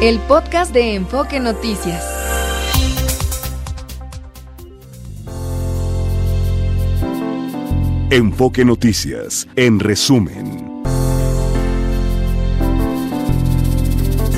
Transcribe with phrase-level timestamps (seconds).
[0.00, 2.02] El podcast de Enfoque Noticias.
[8.08, 10.82] Enfoque Noticias, en resumen.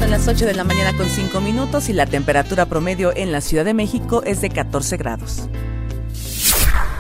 [0.00, 3.40] Son las 8 de la mañana con 5 minutos y la temperatura promedio en la
[3.40, 5.48] Ciudad de México es de 14 grados.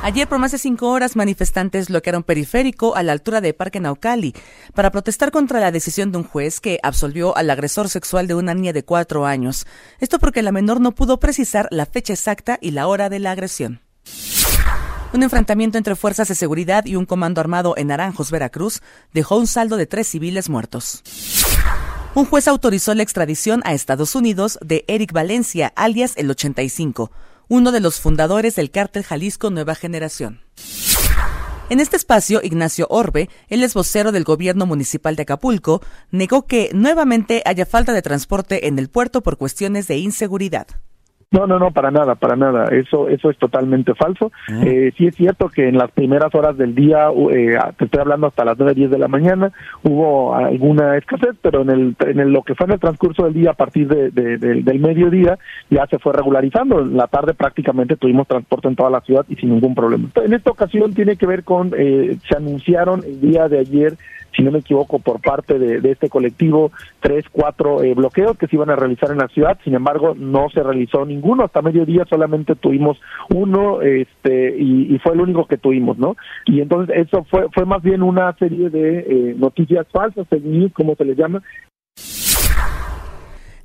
[0.02, 4.34] Ayer por más de cinco horas manifestantes bloquearon periférico a la altura de Parque Naucali
[4.74, 8.52] para protestar contra la decisión de un juez que absolvió al agresor sexual de una
[8.52, 9.64] niña de cuatro años.
[10.00, 13.30] Esto porque la menor no pudo precisar la fecha exacta y la hora de la
[13.30, 13.80] agresión.
[15.12, 18.82] Un enfrentamiento entre fuerzas de seguridad y un comando armado en Naranjos, Veracruz,
[19.12, 21.04] dejó un saldo de tres civiles muertos.
[22.16, 27.12] Un juez autorizó la extradición a Estados Unidos de Eric Valencia, alias el 85
[27.52, 30.40] uno de los fundadores del cártel Jalisco Nueva Generación.
[31.68, 36.70] En este espacio, Ignacio Orbe, el es vocero del gobierno municipal de Acapulco, negó que
[36.72, 40.66] nuevamente haya falta de transporte en el puerto por cuestiones de inseguridad.
[41.32, 42.68] No, no, no, para nada, para nada.
[42.68, 44.30] Eso, eso es totalmente falso.
[44.62, 48.26] Eh, sí es cierto que en las primeras horas del día, eh, te estoy hablando
[48.26, 49.50] hasta las nueve, diez de la mañana,
[49.82, 53.50] hubo alguna escasez, pero en el, en lo que fue en el transcurso del día,
[53.52, 55.38] a partir de, del mediodía,
[55.70, 56.80] ya se fue regularizando.
[56.80, 60.08] En la tarde prácticamente tuvimos transporte en toda la ciudad y sin ningún problema.
[60.22, 63.94] En esta ocasión tiene que ver con, eh, se anunciaron el día de ayer
[64.34, 68.56] si no me equivoco, por parte de, este colectivo, tres, cuatro eh, bloqueos que se
[68.56, 69.58] iban a realizar en la ciudad.
[69.64, 71.44] Sin embargo, no se realizó ninguno.
[71.44, 76.16] Hasta mediodía solamente tuvimos uno este, y, fue el único que tuvimos, ¿no?
[76.46, 80.26] Y entonces eso fue, fue más bien una serie de eh, noticias falsas,
[80.74, 81.42] como se les llama,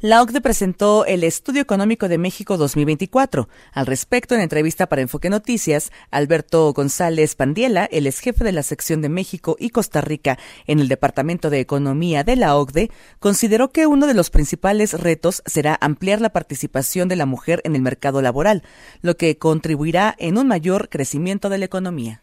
[0.02, 3.50] la OCDE presentó el Estudio Económico de México 2024.
[3.74, 8.62] Al respecto, en entrevista para Enfoque Noticias, Alberto González Pandiela, el ex jefe de la
[8.62, 10.38] sección de México y Costa Rica
[10.68, 15.42] en el Departamento de Economía de la OCDE, consideró que uno de los principales retos
[15.48, 18.62] será ampliar la participación de la mujer en el mercado laboral,
[19.02, 22.22] lo que contribuirá en un mayor crecimiento de la economía.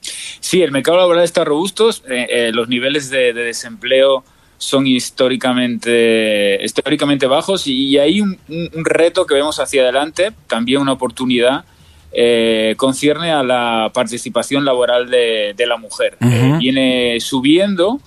[0.00, 4.24] Sí, el mercado laboral está robusto, eh, eh, los niveles de desempleo
[4.60, 8.38] son históricamente, históricamente bajos y, hay un,
[8.74, 11.64] reto que vemos hacia adelante, también una oportunidad,
[12.12, 16.18] eh, concierne a la participación laboral de, la mujer.
[16.20, 18.00] Eh, viene subiendo,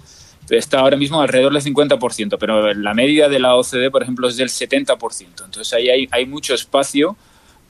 [0.48, 4.38] está ahora mismo alrededor del 50%, pero la media de la OCDE, por ejemplo, es
[4.38, 5.26] del 70%.
[5.46, 7.18] Entonces ahí hay, hay mucho espacio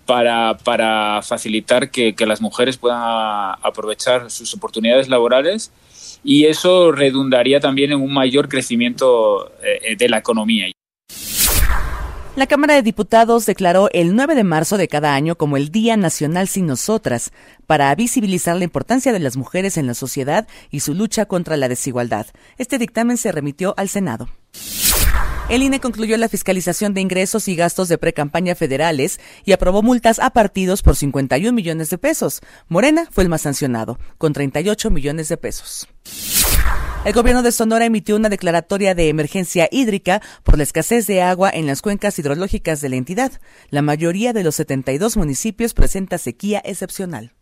[0.05, 5.71] para, para facilitar que, que las mujeres puedan aprovechar sus oportunidades laborales
[6.23, 10.67] y eso redundaría también en un mayor crecimiento eh, de la economía.
[12.35, 15.97] La Cámara de Diputados declaró el 9 de marzo de cada año como el Día
[15.97, 17.31] Nacional Sin Nosotras
[17.67, 21.69] para visibilizar la importancia de las mujeres en la sociedad y su lucha contra la
[21.69, 22.25] desigualdad.
[22.57, 24.29] Este dictamen se remitió al Senado.
[25.49, 30.19] El INE concluyó la fiscalización de ingresos y gastos de precampaña federales y aprobó multas
[30.19, 32.41] a partidos por 51 millones de pesos.
[32.69, 35.87] Morena fue el más sancionado, con 38 millones de pesos.
[37.03, 41.51] El gobierno de Sonora emitió una declaratoria de emergencia hídrica por la escasez de agua
[41.53, 43.33] en las cuencas hidrológicas de la entidad.
[43.69, 47.33] La mayoría de los 72 municipios presenta sequía excepcional.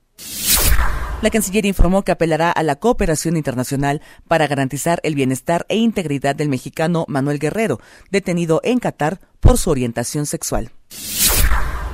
[1.21, 6.35] La Cancillería informó que apelará a la cooperación internacional para garantizar el bienestar e integridad
[6.35, 10.71] del mexicano Manuel Guerrero, detenido en Qatar por su orientación sexual.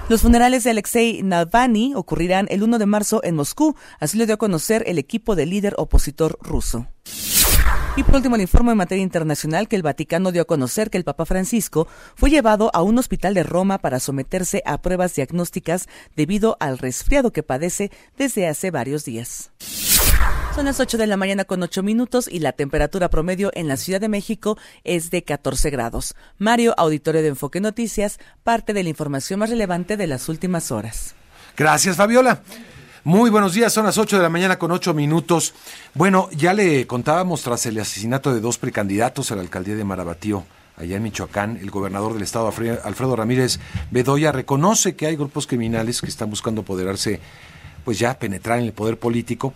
[0.08, 4.36] Los funerales de Alexei Navalny ocurrirán el 1 de marzo en Moscú, así lo dio
[4.36, 6.88] a conocer el equipo del líder opositor ruso.
[7.97, 11.00] Y por último, el informe en materia internacional que el Vaticano dio a conocer que
[11.00, 15.90] el Papa Francisco fue llevado a un hospital de Roma para someterse a pruebas diagnósticas
[16.16, 19.50] debido al resfriado que padece desde hace varios días.
[20.53, 23.78] Son las 8 de la mañana con 8 minutos y la temperatura promedio en la
[23.78, 26.14] Ciudad de México es de 14 grados.
[26.38, 31.16] Mario, auditorio de Enfoque Noticias, parte de la información más relevante de las últimas horas.
[31.56, 32.44] Gracias, Fabiola.
[33.07, 35.53] Muy buenos días, son las 8 de la mañana con 8 minutos.
[35.94, 40.44] Bueno, ya le contábamos tras el asesinato de dos precandidatos a la alcaldía de Marabatío,
[40.75, 42.47] allá en Michoacán, el gobernador del estado,
[42.84, 43.61] Alfredo Ramírez
[43.91, 47.22] Bedoya, reconoce que hay grupos criminales que están buscando apoderarse,
[47.85, 49.53] pues ya penetrar en el poder político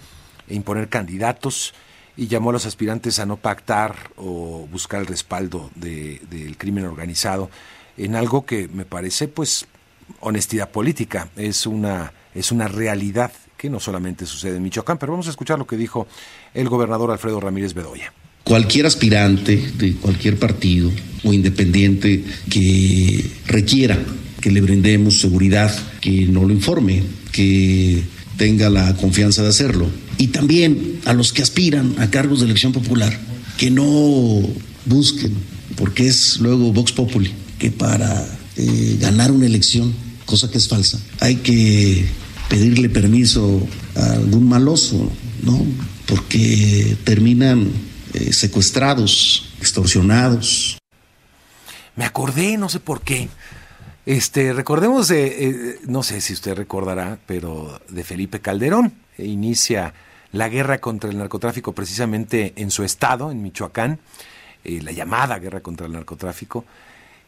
[0.47, 1.73] e imponer candidatos
[2.15, 7.49] y llamó a los aspirantes a no pactar o buscar el respaldo del crimen organizado
[7.97, 9.67] en algo que me parece pues
[10.21, 13.31] honestidad política, es una es una realidad
[13.61, 16.07] que no solamente sucede en Michoacán, pero vamos a escuchar lo que dijo
[16.55, 18.11] el gobernador Alfredo Ramírez Bedoya.
[18.43, 20.89] Cualquier aspirante de cualquier partido
[21.23, 23.99] o independiente que requiera
[24.41, 25.71] que le brindemos seguridad,
[26.01, 28.01] que no lo informe, que
[28.35, 29.87] tenga la confianza de hacerlo.
[30.17, 33.15] Y también a los que aspiran a cargos de elección popular,
[33.59, 34.41] que no
[34.85, 35.35] busquen
[35.75, 39.93] porque es luego Vox Populi, que para eh, ganar una elección,
[40.25, 42.07] cosa que es falsa, hay que
[42.51, 43.65] pedirle permiso
[43.95, 45.09] a algún maloso,
[45.41, 45.65] ¿no?
[46.05, 47.71] Porque terminan
[48.13, 50.77] eh, secuestrados, extorsionados.
[51.95, 53.29] Me acordé, no sé por qué.
[54.05, 58.95] Este, recordemos, de, no sé si usted recordará, pero de Felipe Calderón.
[59.17, 59.93] Inicia
[60.33, 63.99] la guerra contra el narcotráfico precisamente en su estado, en Michoacán,
[64.65, 66.65] eh, la llamada guerra contra el narcotráfico,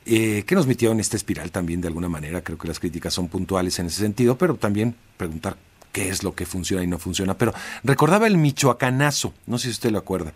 [0.06, 2.44] eh, que nos metió en esta espiral también de alguna manera.
[2.44, 5.58] Creo que las críticas son puntuales en ese sentido, pero también preguntar
[5.92, 7.38] qué es lo que funciona y no funciona.
[7.38, 7.54] Pero
[7.84, 10.34] recordaba el michoacanazo, no sé si usted lo acuerda.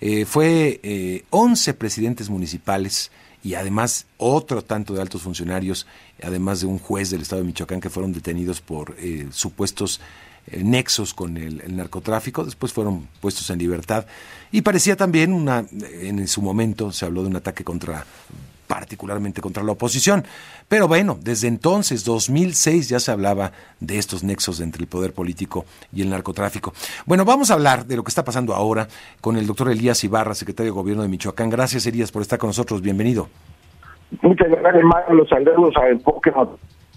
[0.00, 3.10] Eh, fue 11 presidentes municipales
[3.42, 5.86] y además otro tanto de altos funcionarios,
[6.22, 8.96] además de un juez del estado de Michoacán que fueron detenidos por
[9.30, 10.00] supuestos
[10.50, 14.06] eh, nexos con el, narcotráfico, después fueron puestos en libertad
[14.50, 18.06] y parecía también una, en su momento se habló de un ataque contra
[18.68, 20.24] particularmente contra la oposición.
[20.68, 23.50] Pero bueno, desde entonces, 2006, ya se hablaba
[23.80, 26.72] de estos nexos entre el poder político y el narcotráfico.
[27.06, 28.86] Bueno, vamos a hablar de lo que está pasando ahora
[29.20, 31.50] con el doctor Elías Ibarra, secretario de Gobierno de Michoacán.
[31.50, 32.80] Gracias, Elías, por estar con nosotros.
[32.82, 33.28] Bienvenido.
[34.22, 35.14] Muchas gracias, Mario.
[35.14, 36.30] Los saludos a Enfoque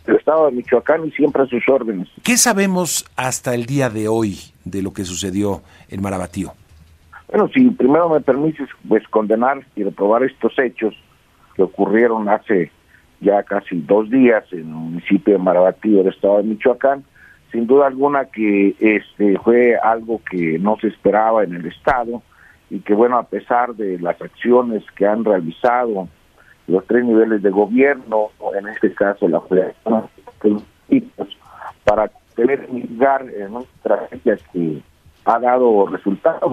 [0.07, 2.07] el Estado de Michoacán y siempre a sus órdenes.
[2.23, 6.53] ¿Qué sabemos hasta el día de hoy de lo que sucedió en Marabatío?
[7.29, 10.93] Bueno, si primero me permites, pues condenar y reprobar estos hechos
[11.55, 12.71] que ocurrieron hace
[13.19, 17.03] ya casi dos días en el municipio de Marabatío del Estado de Michoacán,
[17.51, 22.21] sin duda alguna que este fue algo que no se esperaba en el Estado
[22.69, 26.07] y que bueno, a pesar de las acciones que han realizado
[26.67, 30.05] los tres niveles de gobierno, en este caso la federación,
[31.83, 34.81] para tener lugar en una estrategia que
[35.25, 36.51] ha dado resultados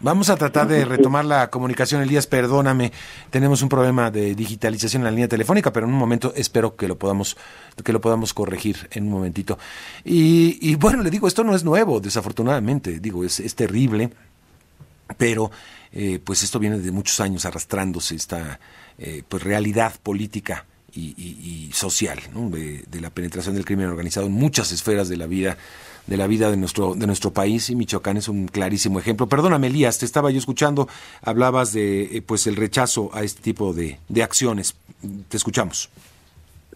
[0.00, 2.92] Vamos a tratar de retomar la comunicación, Elías, perdóname,
[3.30, 6.88] tenemos un problema de digitalización en la línea telefónica, pero en un momento espero que
[6.88, 7.36] lo podamos
[7.82, 9.58] que lo podamos corregir en un momentito.
[10.04, 14.10] Y, y bueno, le digo, esto no es nuevo, desafortunadamente, digo, es, es terrible,
[15.16, 15.50] pero
[15.92, 18.58] eh, pues esto viene de muchos años arrastrándose esta
[18.98, 20.66] eh, pues realidad política
[20.96, 25.56] y, social de, la penetración del crimen organizado en muchas esferas de la vida
[26.06, 29.28] de la vida de nuestro de nuestro país y Michoacán es un clarísimo ejemplo.
[29.28, 30.88] Perdóname, Elías, te estaba yo escuchando,
[31.22, 34.74] hablabas de eh, pues el rechazo a este tipo de, de acciones.
[35.28, 35.90] Te escuchamos.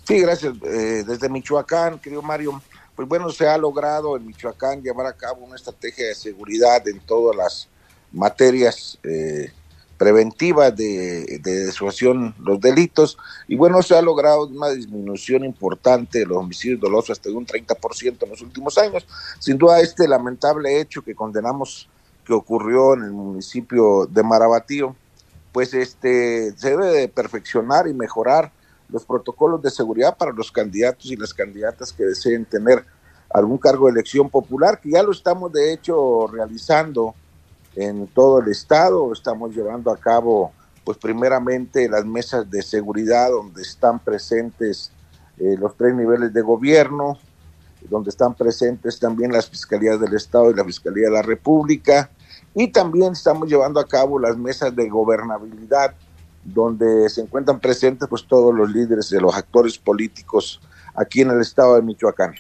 [0.07, 0.55] Sí, gracias.
[0.61, 2.63] desde Michoacán, querido Mario,
[2.99, 6.99] pues bueno, se ha logrado en Michoacán llevar a cabo una estrategia de seguridad en
[6.99, 7.69] todas las
[8.13, 9.53] materias eh,
[9.99, 13.19] preventivas de, de disuasión los delitos
[13.49, 17.47] y bueno, se ha logrado una disminución importante de los homicidios dolosos hasta de un
[17.47, 19.07] 30% en los últimos años.
[19.41, 21.89] Sin duda este lamentable hecho que condenamos
[22.25, 24.95] que ocurrió en el municipio de Marabatío,
[25.53, 28.53] pues este se debe de perfeccionar y mejorar
[28.89, 32.85] los protocolos de seguridad para los candidatos y las candidatas que deseen tener
[33.31, 37.15] algún cargo de elección popular, que ya lo estamos de hecho realizando
[37.79, 39.13] en todo el estado.
[39.13, 40.53] Estamos llevando a cabo,
[40.85, 44.91] pues primeramente las mesas de seguridad donde están presentes
[45.39, 47.19] eh, los tres niveles de gobierno,
[47.89, 52.11] donde están presentes también las fiscalías del estado y la fiscalía de la república.
[52.55, 55.95] Y también estamos llevando a cabo las mesas de gobernabilidad,
[56.43, 60.61] donde se encuentran presentes pues todos los líderes de los actores políticos
[60.95, 62.35] aquí en el estado de Michoacán.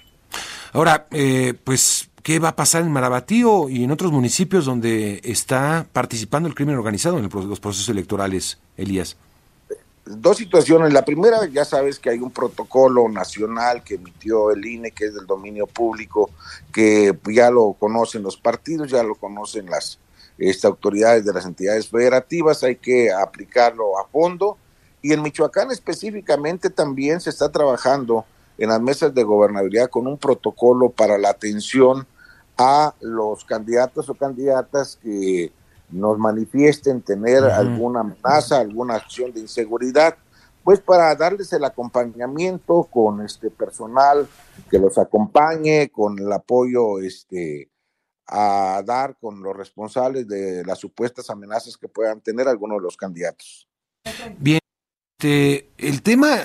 [0.72, 5.86] Ahora, eh, pues qué va a pasar en Marabatío y en otros municipios donde está
[5.92, 9.16] participando el crimen organizado en los procesos electorales, Elías.
[10.04, 10.92] Dos situaciones.
[10.92, 15.14] La primera, ya sabes que hay un protocolo nacional que emitió el INE, que es
[15.14, 16.30] del dominio público,
[16.72, 19.98] que ya lo conocen los partidos, ya lo conocen las
[20.38, 24.56] este, autoridades de las entidades federativas, hay que aplicarlo a fondo.
[25.02, 28.24] Y en Michoacán específicamente también se está trabajando
[28.58, 32.06] en las mesas de gobernabilidad con un protocolo para la atención
[32.58, 35.52] a los candidatos o candidatas que
[35.90, 40.16] nos manifiesten tener alguna amenaza, alguna acción de inseguridad,
[40.64, 44.28] pues para darles el acompañamiento con este personal
[44.70, 47.70] que los acompañe, con el apoyo este
[48.26, 52.96] a dar con los responsables de las supuestas amenazas que puedan tener algunos de los
[52.96, 53.66] candidatos.
[54.38, 54.60] Bien.
[55.20, 56.42] Este, el tema,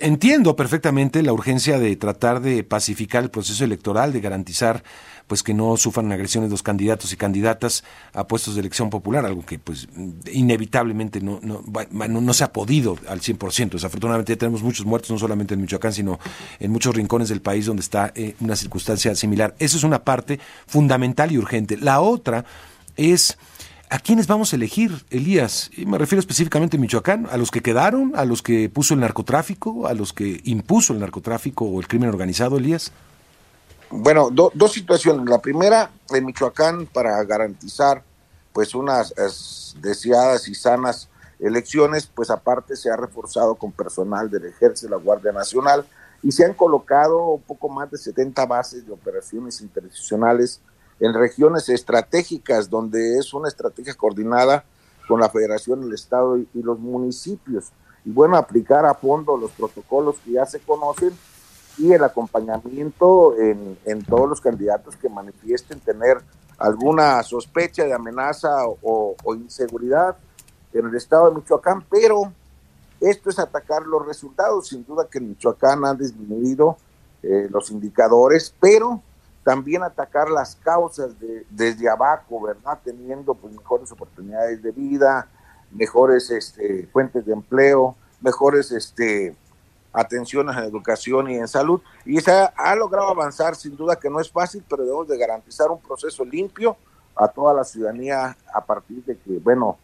[0.00, 4.82] entiendo perfectamente la urgencia de tratar de pacificar el proceso electoral, de garantizar
[5.28, 9.46] pues que no sufran agresiones los candidatos y candidatas a puestos de elección popular, algo
[9.46, 9.86] que pues
[10.32, 13.70] inevitablemente no, no, no, se ha podido al 100%.
[13.70, 16.18] Desafortunadamente ya tenemos muchos muertos, no solamente en Michoacán, sino
[16.58, 19.54] en muchos rincones del país donde está eh, una circunstancia similar.
[19.60, 21.76] Eso es una parte fundamental y urgente.
[21.76, 22.44] La otra
[22.96, 23.38] es
[23.88, 25.70] ¿A quiénes vamos a elegir, Elías?
[25.76, 29.00] Y me refiero específicamente a Michoacán, a los que quedaron, a los que puso el
[29.00, 32.90] narcotráfico, a los que impuso el narcotráfico o el crimen organizado, Elías.
[33.88, 35.28] Bueno, dos situaciones.
[35.28, 38.02] La primera, en Michoacán, para garantizar
[38.52, 39.14] pues unas
[39.80, 45.30] deseadas y sanas elecciones, pues aparte se ha reforzado con personal del Ejército, la Guardia
[45.30, 45.86] Nacional,
[46.24, 50.60] y se han colocado un poco más de 70 bases de operaciones internacionales
[51.00, 54.64] en regiones estratégicas, donde es una estrategia coordinada
[55.08, 57.72] con la Federación, el Estado y, los municipios.
[58.04, 61.12] Y bueno, aplicar a fondo los protocolos que ya se conocen
[61.78, 66.22] y el acompañamiento en, en todos los candidatos que manifiesten tener
[66.58, 70.16] alguna sospecha de amenaza o, inseguridad
[70.72, 72.32] en el estado de Michoacán, pero
[73.00, 74.68] esto es atacar los resultados.
[74.68, 76.76] Sin duda que en Michoacán han disminuido
[77.22, 79.02] eh, los indicadores, pero
[79.46, 82.80] también atacar las causas de, desde abajo, ¿verdad?
[82.82, 85.28] Teniendo pues, mejores oportunidades de vida,
[85.70, 89.36] mejores este, fuentes de empleo, mejores este,
[89.92, 91.80] atenciones en educación y en salud.
[92.04, 95.70] Y se ha, logrado avanzar, sin duda que no es fácil, pero debemos de garantizar
[95.70, 96.76] un proceso limpio
[97.14, 99.78] a toda la ciudadanía a partir de que, bueno,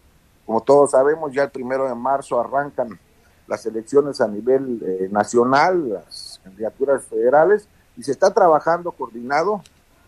[0.45, 2.99] como todos sabemos, ya el primero de marzo arrancan
[3.47, 9.63] las elecciones a nivel eh, nacional, las candidaturas federales, y se está trabajando coordinado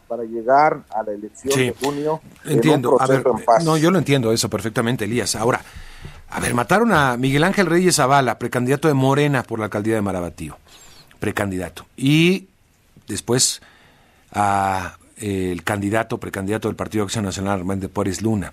[0.09, 2.21] para llegar a la elección de junio.
[2.45, 3.25] Entiendo, a ver,
[3.65, 5.35] no, yo lo entiendo eso perfectamente, Elías.
[5.35, 5.61] Ahora,
[6.29, 10.03] a ver, mataron a Miguel Ángel Reyes Zavala, precandidato de Morena por la alcaldía de
[10.03, 10.59] Marabatío,
[11.21, 11.87] precandidato.
[11.97, 12.49] Y
[13.07, 13.63] después
[14.33, 18.53] a eh, el candidato, precandidato del Partido de Acción Nacional, Armando Pérez Luna.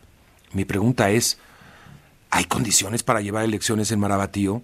[0.54, 1.38] Mi pregunta es,
[2.30, 4.62] ¿hay condiciones para llevar elecciones en Marabatío?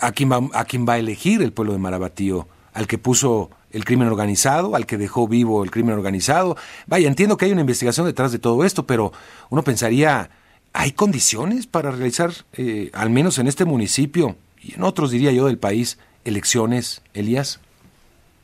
[0.00, 2.46] ¿A quién, va, ¿A quién va a elegir el pueblo de Marabatío?
[2.72, 6.56] ¿Al que puso el crimen organizado, al que dejó vivo el crimen organizado?
[6.86, 9.12] Vaya, entiendo que hay una investigación detrás de todo esto, pero
[9.50, 10.30] uno pensaría
[10.72, 15.46] ¿Hay condiciones para realizar, eh, al menos en este municipio y en otros, diría yo,
[15.46, 17.58] del país, elecciones, Elías?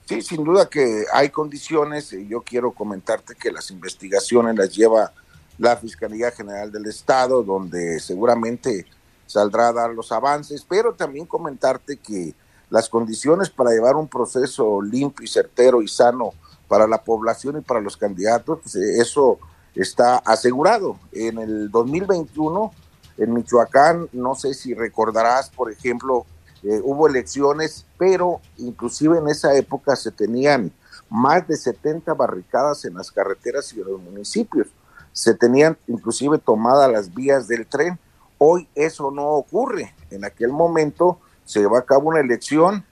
[0.07, 2.11] Sí, sin duda que hay condiciones.
[2.29, 5.13] Yo quiero comentarte que las investigaciones las lleva
[5.59, 8.87] la Fiscalía General del Estado, donde seguramente
[9.27, 12.35] saldrá a dar los avances, pero también comentarte que
[12.71, 16.33] las condiciones para llevar un proceso limpio y certero y sano
[16.69, 19.39] para la población y para los candidatos, pues eso
[19.75, 20.99] está asegurado.
[21.13, 22.73] En el 2021,
[23.19, 26.27] en Michoacán, no sé si recordarás, por ejemplo,
[26.63, 30.73] eh, hubo elecciones, pero inclusive en esa época se tenían
[31.09, 34.69] más de 70 barricadas en las carreteras y en los municipios.
[35.13, 37.99] Se tenían inclusive tomadas las vías del tren.
[38.39, 39.95] Hoy eso no ocurre.
[40.11, 42.85] En aquel momento se llevó a cabo una elección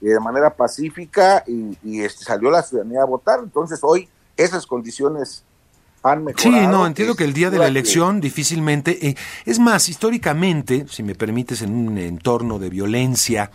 [0.00, 3.40] eh, de manera pacífica y, este, salió la ciudadanía a votar.
[3.42, 4.08] Entonces hoy
[4.38, 5.44] esas condiciones
[6.36, 11.02] Sí, no, entiendo que el día de la elección difícilmente, eh, es más, históricamente, si
[11.02, 13.50] me permites, en un entorno de violencia,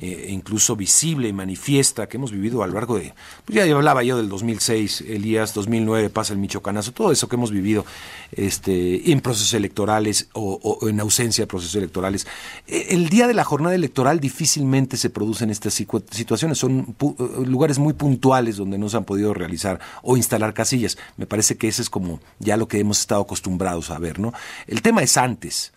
[0.00, 3.14] eh, incluso visible y manifiesta que hemos vivido a lo largo de,
[3.44, 7.50] pues ya hablaba yo del 2006, Elías, 2009 pasa el Michoacanazo, todo eso que hemos
[7.50, 7.84] vivido
[8.30, 12.28] este, en procesos electorales o, en ausencia de procesos electorales.
[12.68, 17.80] E, el día de la jornada electoral difícilmente se producen estas situaciones, son eh, lugares
[17.80, 20.96] muy puntuales donde no se han podido realizar o instalar casillas.
[21.16, 24.32] Me parece que ese es como ya lo que hemos estado acostumbrados a ver, ¿no?
[24.68, 25.72] El tema es antes.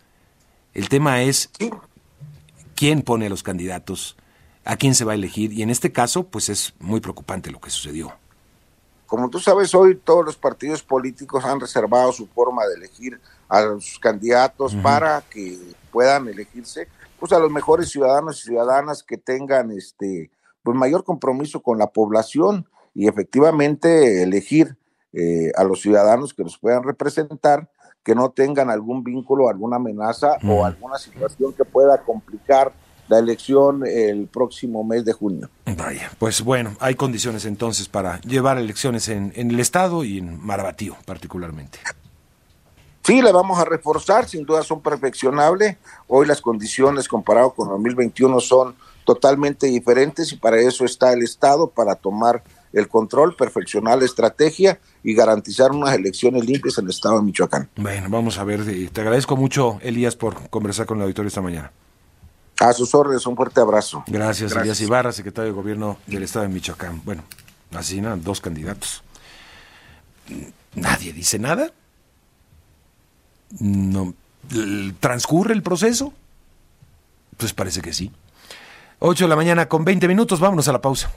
[0.73, 1.49] El tema es
[2.81, 4.17] quién pone a los candidatos,
[4.65, 7.61] a quién se va a elegir, y en este caso, pues es muy preocupante lo
[7.61, 8.11] que sucedió.
[9.05, 13.61] Como tú sabes, hoy todos los partidos políticos han reservado su forma de elegir a
[13.61, 15.59] los candidatos para que
[15.91, 16.87] puedan elegirse
[17.19, 20.31] pues a los mejores ciudadanos y ciudadanas que tengan este
[20.63, 24.75] pues mayor compromiso con la población y efectivamente elegir
[25.13, 27.69] eh, a los ciudadanos que los puedan representar
[28.03, 32.73] que no tengan algún vínculo, alguna amenaza o alguna situación que pueda complicar
[33.07, 35.49] la elección el próximo mes de junio.
[35.77, 40.95] Vaya, pues bueno, hay condiciones entonces para llevar elecciones en, el Estado y en Marabatío
[41.05, 41.79] particularmente.
[43.03, 45.77] Sí, le vamos a reforzar, sin duda son perfeccionables.
[46.07, 51.67] Hoy las condiciones comparado con 2021 son totalmente diferentes y para eso está el Estado,
[51.67, 57.17] para tomar el control, perfeccionar la estrategia y garantizar unas elecciones limpias en el estado
[57.17, 57.69] de Michoacán.
[57.75, 58.63] Bueno, vamos a ver.
[58.91, 61.71] Te agradezco mucho, Elías, por conversar con el auditorio esta mañana.
[62.59, 64.03] A sus órdenes, un fuerte abrazo.
[64.07, 67.01] Gracias, Elías Ibarra, secretario de Gobierno del Estado de Michoacán.
[67.03, 67.23] Bueno,
[67.73, 68.15] así, ¿no?
[68.17, 69.03] Dos candidatos.
[70.75, 71.71] ¿Nadie dice nada?
[73.59, 74.13] No,
[74.99, 76.13] ¿Transcurre el proceso?
[77.37, 78.11] Pues parece que sí.
[78.99, 81.11] 8 de la mañana con 20 minutos, vámonos a la pausa.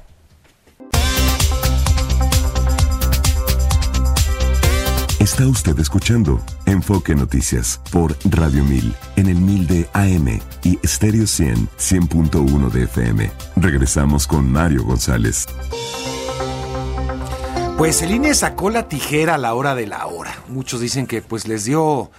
[5.25, 11.27] Está usted escuchando Enfoque Noticias por Radio 1000 en el 1000 de AM y Stereo
[11.27, 13.31] 100 100.1 de FM.
[13.57, 15.47] Regresamos con Mario González.
[17.79, 20.37] Pues el INE sacó la tijera a la hora de la hora.
[20.49, 22.11] Muchos dicen que pues les dio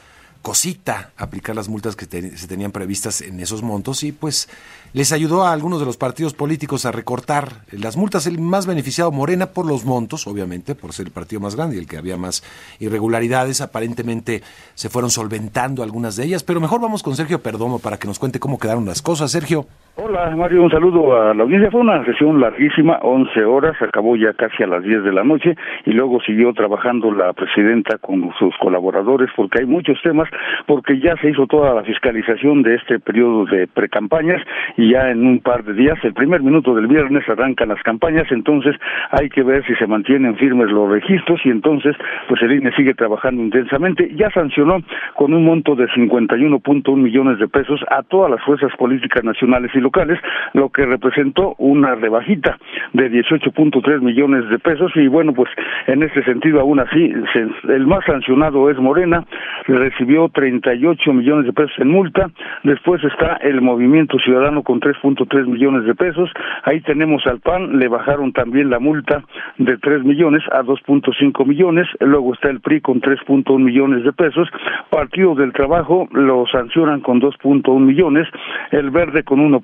[0.41, 4.50] cosita aplicar las multas que se tenían previstas en esos montos y pues
[4.95, 8.27] les ayudó a algunos de los partidos políticos a recortar las multas.
[8.27, 11.79] El más beneficiado Morena por los montos, obviamente, por ser el partido más grande y
[11.79, 12.43] el que había más
[12.79, 13.59] irregularidades.
[13.59, 14.39] Aparentemente
[14.73, 18.19] se fueron solventando algunas de ellas, pero mejor vamos con Sergio Perdomo para que nos
[18.19, 19.31] cuente cómo quedaron las cosas.
[19.31, 19.65] Sergio.
[19.97, 21.71] Hola Mario, un saludo a la audiencia.
[21.71, 25.55] Fue una sesión larguísima, 11 horas, acabó ya casi a las 10 de la noche
[25.85, 30.27] y luego siguió trabajando la presidenta con sus colaboradores porque hay muchos temas,
[30.67, 34.41] porque ya se hizo toda la fiscalización de este periodo de precampañas
[34.75, 38.27] y ya en un par de días, el primer minuto del viernes arrancan las campañas,
[38.31, 38.75] entonces
[39.11, 41.95] hay que ver si se mantienen firmes los registros y entonces
[42.27, 44.11] pues el INE sigue trabajando intensamente.
[44.15, 44.81] Ya sancionó
[45.15, 49.79] con un monto de 51.1 millones de pesos a todas las fuerzas políticas nacionales y
[49.79, 50.19] locales,
[50.53, 52.57] lo que representó una rebajita
[52.93, 55.49] de 18.3 millones de pesos y bueno, pues
[55.87, 57.13] en este sentido aún así
[57.69, 59.25] el más sancionado es Morena,
[59.67, 62.29] recibió 38 millones de pesos en multa,
[62.63, 66.29] después está el Movimiento Ciudadano 3.3 millones de pesos,
[66.63, 69.24] ahí tenemos al PAN, le bajaron también la multa
[69.58, 74.50] de 3 millones a 2.5 millones, luego está el PRI con 3.1 millones de pesos,
[74.89, 78.27] Partido del Trabajo lo sancionan con 2.1 millones,
[78.72, 79.62] el Verde con 1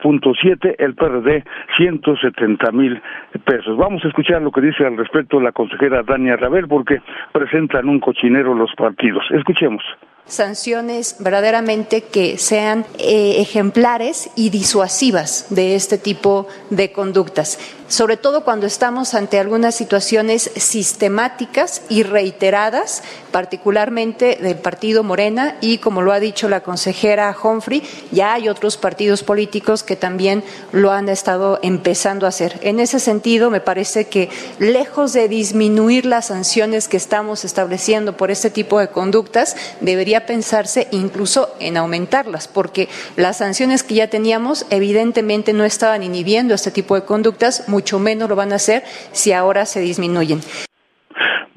[0.78, 1.44] el PRD
[1.78, 3.02] 170 mil
[3.46, 3.78] pesos.
[3.78, 7.02] Vamos a escuchar lo que dice al respecto la consejera Dania Rabel porque
[7.32, 9.24] presentan un cochinero los partidos.
[9.32, 9.84] Escuchemos
[10.28, 17.58] sanciones verdaderamente que sean eh, ejemplares y disuasivas de este tipo de conductas
[17.92, 25.80] sobre todo cuando estamos ante algunas situaciones sistemáticas y reiteradas, particularmente del partido Morena y,
[25.80, 27.84] como lo ha dicho la consejera Humphrey,
[28.14, 32.60] ya hay otros partidos políticos que también lo han estado empezando a hacer.
[32.62, 38.32] En ese sentido, me parece que lejos de disminuir las sanciones que estamos estableciendo por
[38.32, 44.66] este tipo de conductas, debería pensarse incluso en aumentarlas, porque las sanciones que ya teníamos
[44.70, 49.34] evidentemente no estaban inhibiendo este tipo de conductas, mucho menos lo van a hacer si
[49.34, 50.40] ahora se disminuyen.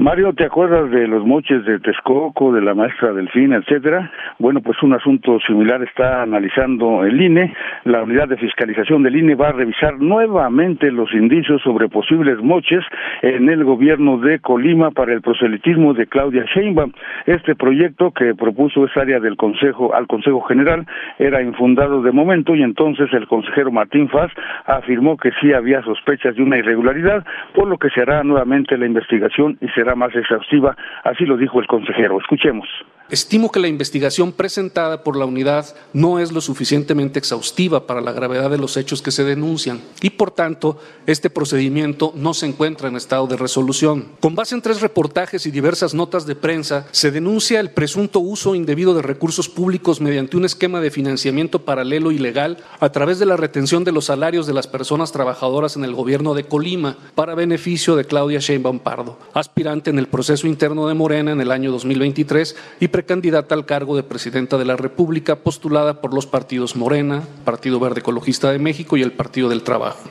[0.05, 4.13] Mario, ¿te acuerdas de los moches de Texcoco, de la maestra Delfina, etcétera?
[4.39, 7.55] Bueno, pues un asunto similar está analizando el INE.
[7.85, 12.85] La unidad de fiscalización del INE va a revisar nuevamente los indicios sobre posibles moches
[13.23, 16.93] en el gobierno de Colima para el proselitismo de Claudia Sheinbaum.
[17.25, 20.85] Este proyecto que propuso esa área del Consejo al Consejo General
[21.19, 24.31] era infundado de momento y entonces el consejero Martín Faz
[24.67, 28.85] afirmó que sí había sospechas de una irregularidad, por lo que se hará nuevamente la
[28.85, 32.19] investigación y se será más exhaustiva, así lo dijo el consejero.
[32.19, 32.69] Escuchemos.
[33.11, 38.13] Estimo que la investigación presentada por la unidad no es lo suficientemente exhaustiva para la
[38.13, 42.89] gravedad de los hechos que se denuncian y, por tanto, este procedimiento no se encuentra
[42.89, 44.07] en estado de resolución.
[44.21, 48.55] Con base en tres reportajes y diversas notas de prensa, se denuncia el presunto uso
[48.55, 53.37] indebido de recursos públicos mediante un esquema de financiamiento paralelo ilegal a través de la
[53.37, 57.97] retención de los salarios de las personas trabajadoras en el gobierno de Colima para beneficio
[57.97, 62.57] de Claudia Sheinbaum Pardo, aspirante en el proceso interno de Morena en el año 2023
[62.81, 67.81] y precandidata al cargo de presidenta de la República postulada por los partidos Morena, Partido
[67.81, 70.09] Verde Ecologista de México y el Partido del Trabajo.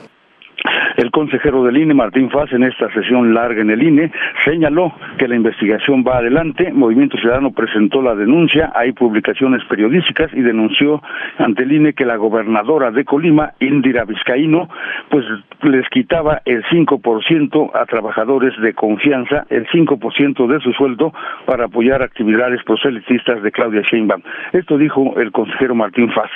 [1.04, 4.10] El consejero del INE, Martín Faz, en esta sesión larga en el INE,
[4.42, 6.72] señaló que la investigación va adelante.
[6.72, 11.02] Movimiento Ciudadano presentó la denuncia, hay publicaciones periodísticas y denunció
[11.36, 14.70] ante el INE que la gobernadora de Colima, Indira Vizcaíno,
[15.10, 15.26] pues
[15.60, 21.12] les quitaba el 5% a trabajadores de confianza, el 5% de su sueldo
[21.44, 24.22] para apoyar actividades proselitistas de Claudia Sheinbaum.
[24.54, 26.30] Esto dijo el consejero Martín Faz.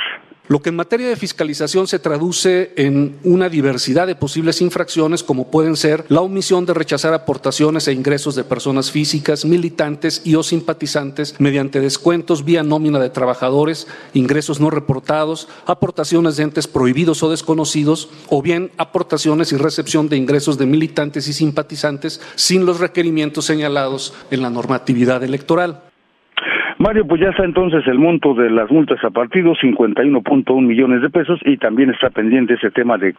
[0.49, 5.51] Lo que en materia de fiscalización se traduce en una diversidad de posibles infracciones como
[5.51, 10.43] pueden ser la omisión de rechazar aportaciones e ingresos de personas físicas, militantes y o
[10.43, 17.31] simpatizantes mediante descuentos vía nómina de trabajadores, ingresos no reportados, aportaciones de entes prohibidos o
[17.31, 23.45] desconocidos o bien aportaciones y recepción de ingresos de militantes y simpatizantes sin los requerimientos
[23.45, 25.88] señalados en la normatividad electoral.
[26.81, 31.11] Mario, pues ya está entonces el monto de las multas a partidos, 51.1 millones de
[31.11, 33.17] pesos, y también está pendiente ese tema de,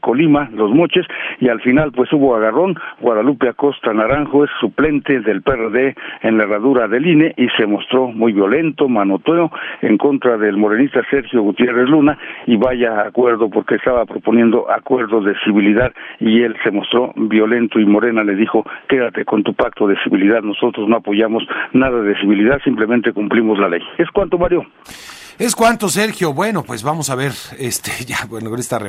[0.00, 1.06] Colima, los moches,
[1.40, 6.44] y al final pues hubo agarrón, Guadalupe Acosta Naranjo es suplente del PRD en la
[6.44, 11.88] herradura del INE y se mostró muy violento, manoteo en contra del morenista Sergio Gutiérrez
[11.88, 17.80] Luna y vaya acuerdo porque estaba proponiendo acuerdos de civilidad y él se mostró violento
[17.80, 22.14] y Morena le dijo quédate con tu pacto de civilidad, nosotros no apoyamos nada de
[22.16, 23.80] civilidad, simplemente cumplimos la ley.
[23.96, 24.66] ¿Es cuánto, Mario?
[25.38, 26.34] ¿Es cuánto, Sergio?
[26.34, 28.80] Bueno, pues vamos a ver, este, ya, bueno, con esta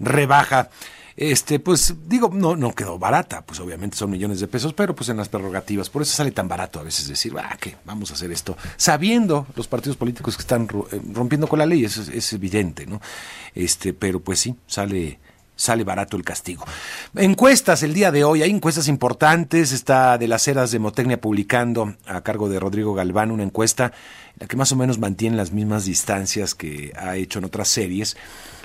[0.00, 0.68] rebaja
[1.16, 5.08] este, pues digo, no, no quedó barata, pues obviamente son millones de pesos, pero pues
[5.10, 8.14] en las prerrogativas, por eso sale tan barato a veces decir, ah, que vamos a
[8.14, 12.08] hacer esto, sabiendo los partidos políticos que están eh, rompiendo con la ley, eso es,
[12.08, 13.00] es evidente, ¿no?
[13.54, 15.18] Este, pero pues sí, sale,
[15.62, 16.64] sale barato el castigo.
[17.14, 21.94] Encuestas el día de hoy, hay encuestas importantes, está de las eras de Motecnia publicando
[22.06, 23.92] a cargo de Rodrigo Galván una encuesta,
[24.40, 28.16] la que más o menos mantiene las mismas distancias que ha hecho en otras series.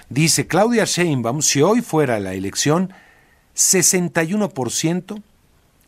[0.09, 2.91] Dice Claudia Sheinbaum, si hoy fuera la elección,
[3.55, 5.21] 61%,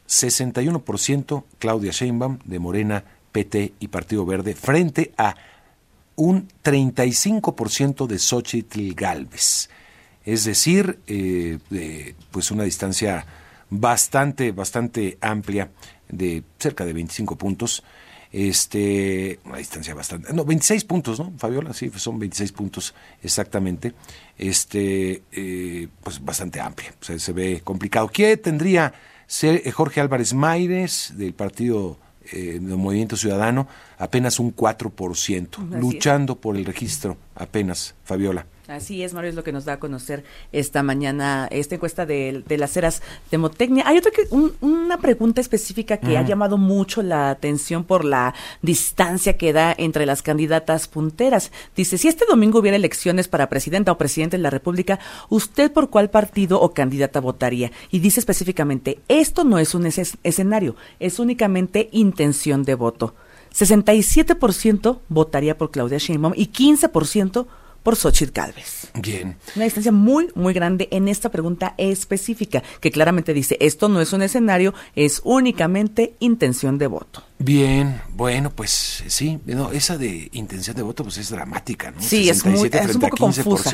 [0.08, 5.36] 61% Claudia Sheinbaum de Morena, PT y Partido Verde frente a
[6.16, 9.70] un 35% de Xochitl Galvez.
[10.26, 11.58] Es decir, eh,
[12.32, 13.26] pues una distancia
[13.70, 15.70] bastante, bastante amplia
[16.08, 17.84] de cerca de 25 puntos
[18.32, 21.74] este, una distancia bastante, no, 26 puntos, ¿no, Fabiola?
[21.74, 23.94] Sí, son 26 puntos exactamente,
[24.38, 28.08] este, eh, pues bastante amplia, o sea, se ve complicado.
[28.08, 28.94] ¿Qué tendría
[29.26, 31.98] ser eh, Jorge Álvarez Maires del Partido
[32.32, 33.68] eh, del Movimiento Ciudadano?
[33.98, 38.46] Apenas un 4%, luchando por el registro, apenas, Fabiola.
[38.70, 42.44] Así es, Mario, es lo que nos da a conocer esta mañana esta encuesta de,
[42.48, 43.02] las eras
[43.32, 43.84] Demotecnia.
[43.88, 44.28] Hay otra que,
[44.62, 50.06] una pregunta específica que ha llamado mucho la atención por la distancia que da entre
[50.06, 51.52] las candidatas punteras.
[51.76, 55.90] Dice, si este domingo hubiera elecciones para presidenta o presidente de la República, ¿usted por
[55.90, 57.72] cuál partido o candidata votaría?
[57.90, 63.16] Y dice específicamente, esto no es un escenario, es únicamente intención de voto.
[63.52, 67.48] 67% votaría por Claudia Sheinbaum y 15%
[67.84, 68.88] por Xochitl Galvez.
[68.96, 69.38] Bien.
[69.56, 74.14] Una distancia muy, muy grande en esta pregunta específica, que claramente dice, esto no es
[74.14, 77.24] un escenario, es únicamente intención de voto.
[77.42, 82.02] Bien, bueno, pues sí, no, esa de intención de voto pues es dramática, ¿no?
[82.02, 83.72] Sí, es, muy, es un poco confusa.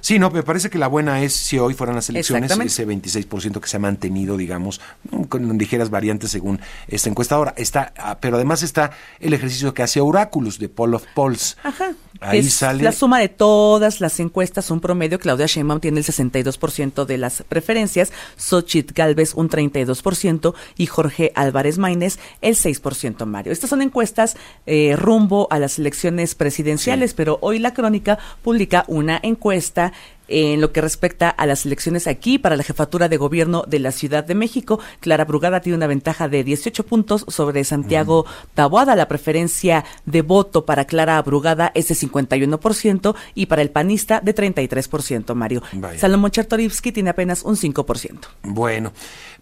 [0.00, 3.58] Sí, no, me parece que la buena es si hoy fueran las elecciones, ese 26%
[3.58, 4.80] que se ha mantenido, digamos,
[5.28, 7.34] con ligeras variantes según esta encuesta.
[7.34, 11.56] Ahora está, ah, pero además está el ejercicio que hace Oráculos de Paul of Polls.
[11.64, 11.94] Ajá.
[12.20, 12.84] Ahí sale.
[12.84, 15.18] La suma de todas las encuestas, un promedio.
[15.18, 21.78] Claudia Sheinbaum tiene el 62% de las preferencias, Xochitl Galvez un 32% y Jorge Álvarez
[21.78, 22.91] Maínez el 6%.
[23.26, 23.52] Mario.
[23.52, 29.18] Estas son encuestas eh, rumbo a las elecciones presidenciales, pero hoy la crónica publica una
[29.22, 29.92] encuesta
[30.32, 33.92] en lo que respecta a las elecciones aquí para la jefatura de gobierno de la
[33.92, 34.80] Ciudad de México.
[35.00, 38.24] Clara Brugada tiene una ventaja de 18 puntos sobre Santiago
[38.54, 38.96] Taboada.
[38.96, 44.34] La preferencia de voto para Clara Brugada es de 51% y para el panista de
[44.34, 45.62] 33%, Mario.
[45.98, 48.18] Salomón Chertorivsky tiene apenas un 5%.
[48.44, 48.92] Bueno,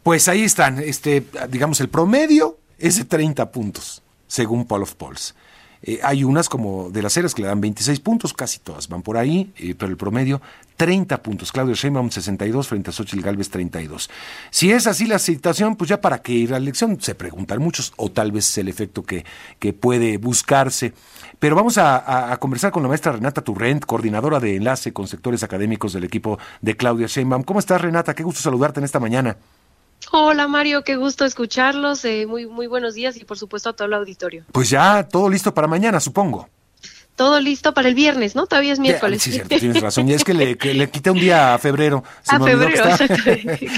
[0.03, 5.35] pues ahí están, este, digamos, el promedio es de 30 puntos, según Paul of Polls.
[5.83, 9.03] Eh, hay unas como de las eras que le dan 26 puntos, casi todas van
[9.03, 10.43] por ahí, eh, pero el promedio
[10.77, 11.53] 30 puntos.
[11.53, 14.11] Claudio Sheinbaum 62 frente a Xochitl Galvez 32.
[14.51, 17.61] Si es así la situación, pues ya para qué ir a la elección, se preguntan
[17.61, 19.25] muchos, o tal vez es el efecto que,
[19.59, 20.93] que puede buscarse.
[21.39, 25.43] Pero vamos a, a, conversar con la maestra Renata Turrent, coordinadora de enlace con sectores
[25.43, 27.43] académicos del equipo de Claudia Sheinbaum.
[27.45, 28.15] ¿Cómo estás, Renata?
[28.15, 29.39] Qué gusto saludarte en esta mañana.
[30.13, 32.05] Hola Mario, qué gusto escucharlos.
[32.05, 34.45] Eh, muy, muy buenos días y por supuesto a todo el auditorio.
[34.53, 36.49] Pues ya todo listo para mañana, supongo
[37.21, 38.47] todo listo para el viernes, ¿no?
[38.47, 39.23] Todavía es miércoles.
[39.23, 40.09] Sí, cierto, tienes razón.
[40.09, 42.03] Y es que le, le quité un día a febrero.
[42.27, 43.15] a febrero, exacto.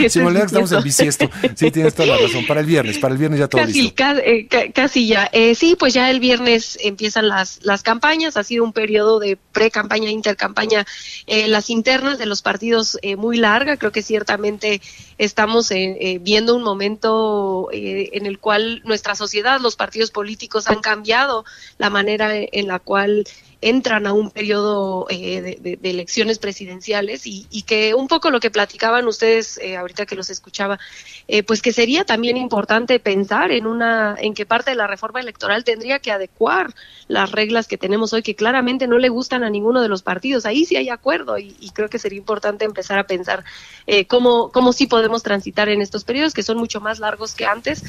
[0.09, 1.28] Se me olvidó que estamos en bisiesto.
[1.57, 2.46] Sí, tienes toda la razón.
[2.46, 4.05] Para el viernes, para el viernes ya todo casi, listo.
[4.24, 5.28] Eh, casi ya.
[5.33, 8.37] Eh, sí, pues ya el viernes empiezan las, las campañas.
[8.37, 10.87] Ha sido un periodo de pre-campaña, intercampaña,
[11.26, 13.76] eh, las internas de los partidos eh, muy larga.
[13.76, 14.81] Creo que ciertamente
[15.18, 15.72] estamos
[16.20, 21.44] viendo un momento en el cual nuestra sociedad, los partidos políticos han cambiado
[21.78, 23.24] la manera en la cual
[23.62, 29.07] entran a un periodo eh, de, elecciones presidenciales y, que un poco lo que platicaban
[29.07, 30.81] ustedes eh, ahorita que los escuchaba,
[31.29, 35.20] eh, pues que sería también importante pensar en una, en qué parte de la reforma
[35.20, 36.75] electoral tendría que adecuar
[37.07, 40.44] las reglas que tenemos hoy, que claramente no le gustan a ninguno de los partidos.
[40.44, 43.44] Ahí sí hay acuerdo y, creo que sería importante empezar a pensar
[44.09, 47.83] cómo, cómo sí podemos transitar en estos periodos que son mucho más largos que antes,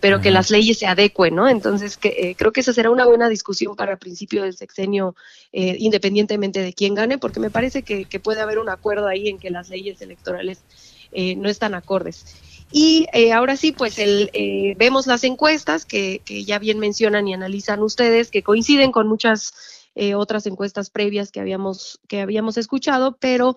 [0.00, 1.48] pero que las leyes se adecuen, ¿no?
[1.48, 4.91] Entonces que, creo que esa será una buena discusión para principio del sexenio
[5.52, 9.38] eh, independientemente de quién gane, porque me parece que, puede haber un acuerdo ahí en
[9.38, 10.62] que las leyes electorales
[11.12, 12.24] eh, no están acordes.
[12.70, 14.30] Y eh, ahora sí, pues el,
[14.78, 19.52] vemos las encuestas que, que, ya bien mencionan y analizan ustedes, que coinciden con muchas
[20.16, 23.56] otras encuestas previas que habíamos, que habíamos escuchado, pero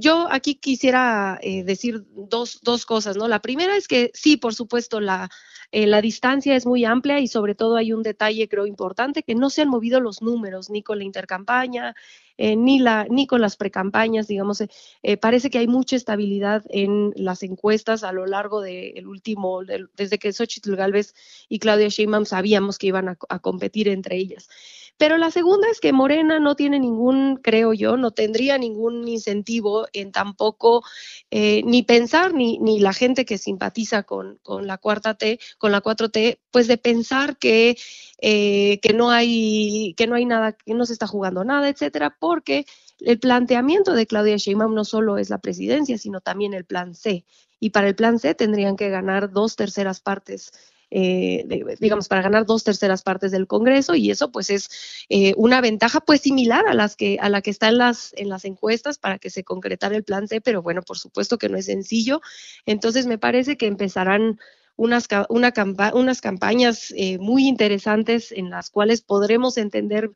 [0.00, 3.28] yo aquí quisiera decir dos, dos cosas, ¿no?
[3.28, 5.30] La primera es que sí, por supuesto, la,
[5.74, 9.34] eh, la distancia es muy amplia y sobre todo hay un detalle, creo, importante, que
[9.34, 11.96] no se han movido los números ni con la intercampaña,
[12.36, 14.62] eh, ni, la, ni con las precampañas, digamos.
[15.02, 19.60] Eh, parece que hay mucha estabilidad en las encuestas a lo largo del último,
[19.96, 21.14] desde que Xochitl Galvez
[21.48, 24.48] y Claudia Sheinbaum sabíamos que iban a competir entre ellas.
[24.96, 29.86] Pero la segunda es que Morena no tiene ningún, creo yo, no tendría ningún incentivo
[29.92, 30.84] en tampoco
[31.32, 36.38] eh, ni pensar, ni, la gente que simpatiza con, la cuarta T, con la 4T,
[36.52, 37.76] pues de pensar que,
[38.20, 42.16] eh, que no hay, que no hay nada, que no se está jugando nada, etcétera,
[42.24, 42.64] porque
[43.00, 47.26] el planteamiento de Claudia Sheinbaum no solo es la presidencia, sino también el plan C.
[47.60, 50.50] Y para el plan C tendrían que ganar dos terceras partes
[50.90, 51.44] eh,
[51.80, 54.70] digamos, para ganar dos terceras partes del Congreso y eso pues es
[55.08, 58.28] eh, una ventaja pues similar a las que a la que está en las en
[58.28, 61.58] las encuestas para que se concretara el plan C, pero bueno, por supuesto que no
[61.58, 62.20] es sencillo.
[62.64, 64.38] Entonces me parece que empezarán
[64.76, 65.52] unas, una
[65.94, 70.10] unas campañas eh, muy interesantes en las cuales podremos entender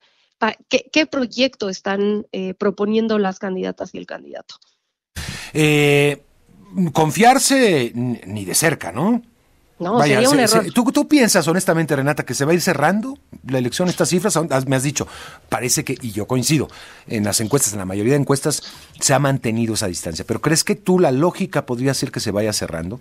[0.69, 2.27] qué, proyecto están
[2.59, 4.57] proponiendo las candidatas y el candidato.
[6.93, 9.23] confiarse ni de cerca, ¿no?
[9.79, 10.67] No, sería un error.
[10.73, 13.89] ¿tú, piensas honestamente, Renata, que se va a ir cerrando la elección?
[13.89, 15.07] Estas cifras, me has dicho,
[15.49, 16.69] parece que, y yo coincido,
[17.07, 18.63] en las encuestas, en la mayoría de encuestas,
[18.99, 20.25] se ha mantenido esa distancia.
[20.27, 23.01] ¿Pero crees que tú la lógica podría ser que se vaya cerrando?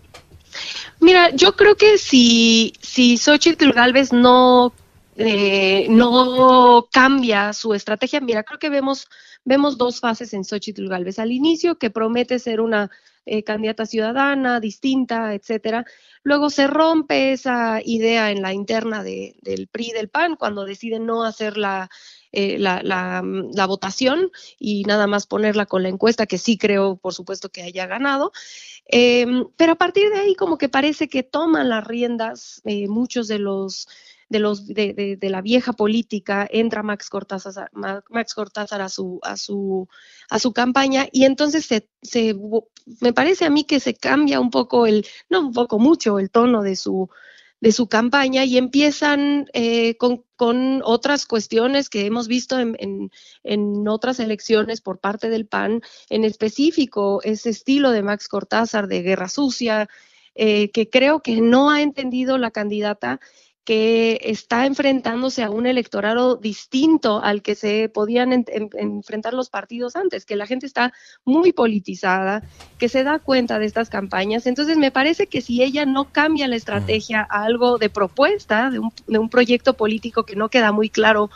[1.00, 4.72] Mira, yo creo que si, si Xochitl Galvez no,
[5.18, 9.08] eh, no cambia su estrategia, mira, creo que vemos,
[9.44, 11.20] vemos dos fases en Xochitl Galvez.
[11.20, 12.92] Al inicio, que promete ser una
[13.26, 15.86] eh, candidata ciudadana, distinta, etcétera.
[16.24, 21.24] Luego se rompe esa idea en la interna del PRI del PAN cuando deciden no
[21.24, 21.90] hacer la,
[22.32, 23.22] eh, la,
[23.68, 27.86] votación y nada más ponerla con la encuesta, que sí creo, por supuesto, que haya
[27.88, 28.32] ganado.
[28.86, 33.28] Em, pero a partir de ahí como que parece que toman las riendas eh, muchos
[33.28, 33.88] de los
[34.30, 39.38] de los de, de, la vieja política entra Max Cortázar Max Cortázar a su a
[39.38, 39.88] su
[40.30, 42.36] a su campaña y entonces se, se
[43.02, 46.30] me parece a mí que se cambia un poco el no un poco mucho el
[46.30, 47.10] tono de su
[47.60, 53.12] de su campaña y empiezan eh, con, con, otras cuestiones que hemos visto en, en,
[53.44, 59.02] en, otras elecciones por parte del PAN, en específico ese estilo de Max Cortázar de
[59.02, 59.90] guerra sucia,
[60.36, 63.20] eh, que creo que no ha entendido la candidata
[63.68, 68.46] que está enfrentándose a un electorado distinto al que se podían
[68.78, 70.94] enfrentar los partidos antes, que la gente está
[71.26, 72.44] muy politizada,
[72.78, 74.48] que se da cuenta de estas campañas.
[74.48, 78.80] Entonces, me parece que si ella no cambia la estrategia a algo de propuesta, de
[78.80, 81.30] un, de un proyecto político que no queda muy claro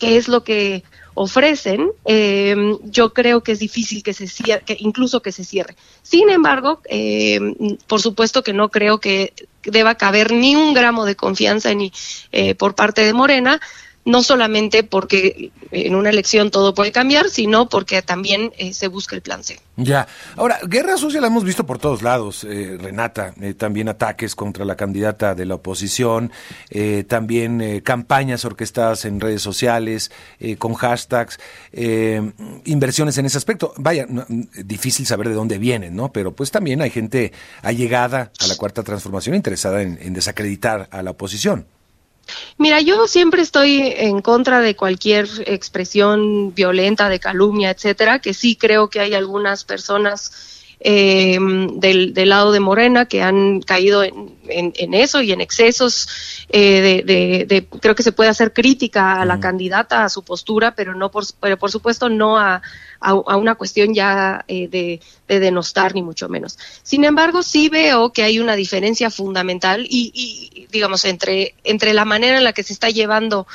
[0.00, 0.82] qué es lo que
[1.16, 5.74] ofrecen, em, yo creo que es difícil que se cierre, que incluso que se cierre.
[6.02, 7.54] Sin embargo, em,
[7.86, 9.32] por supuesto que no creo que
[9.64, 11.90] deba caber ni un gramo de confianza ni
[12.32, 13.60] eh, por parte de Morena,
[14.06, 19.16] no solamente porque en una elección todo puede cambiar, sino porque también eh, se busca
[19.16, 19.58] el plan C.
[19.76, 20.06] Ya.
[20.36, 23.34] Ahora, guerra social la hemos visto por todos lados, eh, Renata.
[23.40, 26.30] Eh, también ataques contra la candidata de la oposición,
[27.08, 30.12] también campañas orquestadas en redes sociales,
[30.58, 31.40] con hashtags,
[32.64, 33.74] inversiones en ese aspecto.
[33.76, 34.06] Vaya,
[34.64, 36.12] difícil saber de dónde vienen, ¿no?
[36.12, 41.10] Pero pues también hay gente allegada a la cuarta transformación interesada en desacreditar a la
[41.10, 41.66] oposición.
[42.58, 48.56] Mira, yo siempre estoy en contra de cualquier expresión violenta, de calumnia, etcétera, que sí
[48.56, 55.22] creo que hay algunas personas eh, del, lado de Morena que han caído en, eso
[55.22, 60.08] y en excesos eh, de, creo que se puede hacer crítica a la candidata, a
[60.08, 62.62] su postura, pero no por, pero por supuesto no a,
[63.00, 66.58] a, una cuestión ya eh, de, denostar ni mucho menos.
[66.82, 72.04] Sin embargo, sí veo que hay una diferencia fundamental y, y digamos entre entre la
[72.04, 73.46] manera en la que se está llevando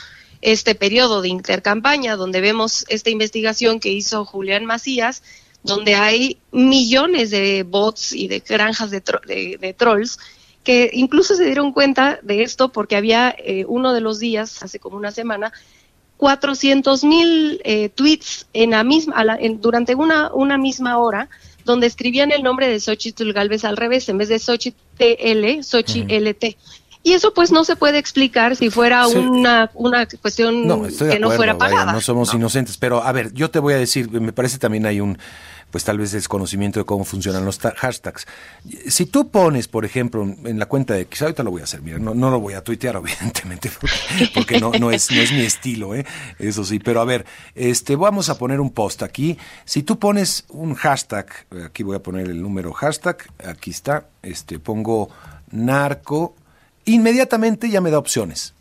[0.42, 5.22] este periodo de intercampaña, donde vemos esta investigación que hizo Julián Macías,
[5.64, 9.02] donde hay millones de bots y de granjas de,
[9.60, 10.20] de, trolls
[10.64, 14.80] que incluso se dieron cuenta de esto porque había eh, uno de los días, hace
[14.80, 15.52] como una semana,
[16.18, 19.26] 400 mil eh, tweets en la misma,
[19.60, 21.30] durante una, una misma hora,
[21.66, 26.14] donde escribían el nombre de Xochitl Galvez al revés, en vez de Xochitl TL, Xochitl
[26.14, 26.58] LT.
[27.04, 31.58] Y eso pues no se puede explicar si fuera una, una cuestión que no fuera
[31.58, 31.94] pagada.
[31.94, 35.02] no somos inocentes, pero a ver, yo te voy a decir, me parece también hay
[35.02, 35.18] un
[35.72, 38.28] pues tal vez desconocimiento de cómo funcionan los hashtags.
[38.88, 41.82] Si tú pones, por ejemplo, en la cuenta de quizá ahorita lo voy a hacer,
[41.82, 43.72] mira, no, no lo voy a tuitear, evidentemente,
[44.34, 46.06] porque, no, no, es, no es mi estilo, ¿eh?
[46.38, 49.38] eso sí, pero a ver, este, vamos a poner un post aquí.
[49.66, 51.28] Si tú pones un hashtag,
[51.66, 55.10] aquí voy a poner el número hashtag, aquí está, este, pongo
[55.52, 56.36] narco
[56.86, 58.54] inmediatamente ya me da opciones.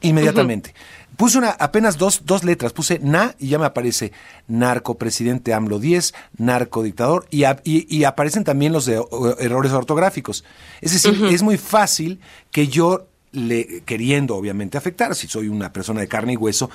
[0.00, 0.74] Inmediatamente.
[1.16, 4.12] Puse una, apenas dos, dos letras, puse na y ya me aparece
[4.48, 9.00] narco presidente AMLO 10, narco dictador y, y, aparecen también los de
[9.38, 10.42] errores ortográficos.
[10.80, 12.18] Es decir, es muy fácil
[12.50, 16.70] que yo, le, queriendo obviamente afectar, si soy una persona de carne y hueso,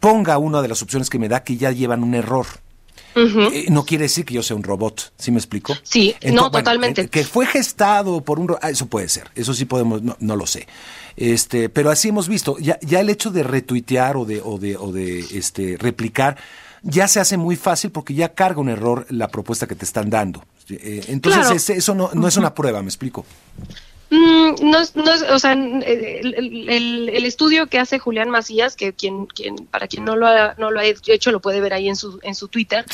[0.00, 2.46] ponga una de las opciones que me da que ya llevan un error.
[3.14, 5.74] Eh, no quiere decir que yo sea un robot, ¿sí me explico?
[5.82, 7.08] Sí, no, totalmente.
[7.08, 8.56] que fue gestado por un...
[8.62, 10.66] Ah, eso puede ser, eso sí podemos, no, no, lo sé.
[11.16, 14.76] Este, pero así hemos visto, ya, ya el hecho de retuitear o de, o de,
[14.76, 16.38] o de este, replicar
[16.82, 20.10] ya se hace muy fácil porque ya carga un error la propuesta que te están
[20.10, 20.44] dando.
[20.68, 23.24] Eh, entonces, eso no, no es una prueba, ¿me explico?
[24.32, 29.88] Mm, no, no, o sea, el, estudio que hace Julián Macías, que quien, quien, para
[29.88, 32.34] quien no lo ha, no lo ha hecho, lo puede ver ahí en su, en
[32.34, 32.84] su Twitter,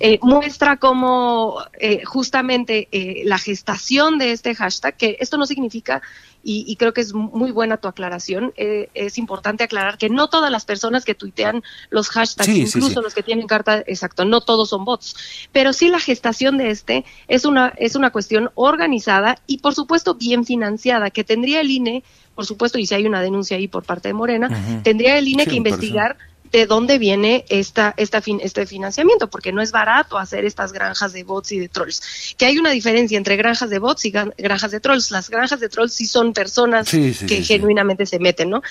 [0.00, 6.02] eh, muestra cómo eh, justamente eh, la gestación de este hashtag, que esto no significa
[6.42, 8.52] y, creo que es muy buena tu aclaración.
[8.56, 13.14] Eh, es importante aclarar que no todas las personas que tuitean los hashtags, incluso los
[13.14, 15.16] que tienen carta, exacto, no todos son bots,
[15.52, 20.14] pero sí la gestación de este es una, es una cuestión organizada y por supuesto
[20.14, 22.02] bien financiada, que tendría el INE,
[22.34, 25.46] por supuesto, y si hay una denuncia ahí por parte de Morena, tendría el INE
[25.46, 26.16] que investigar
[26.50, 31.12] de dónde viene esta, esta fin, este financiamiento, porque no es barato hacer estas granjas
[31.12, 32.34] de bots y de trolls.
[32.36, 35.10] Que hay una diferencia entre granjas de bots y granjas de trolls.
[35.10, 38.62] Las granjas de trolls sí son personas que genuinamente se meten, ¿no?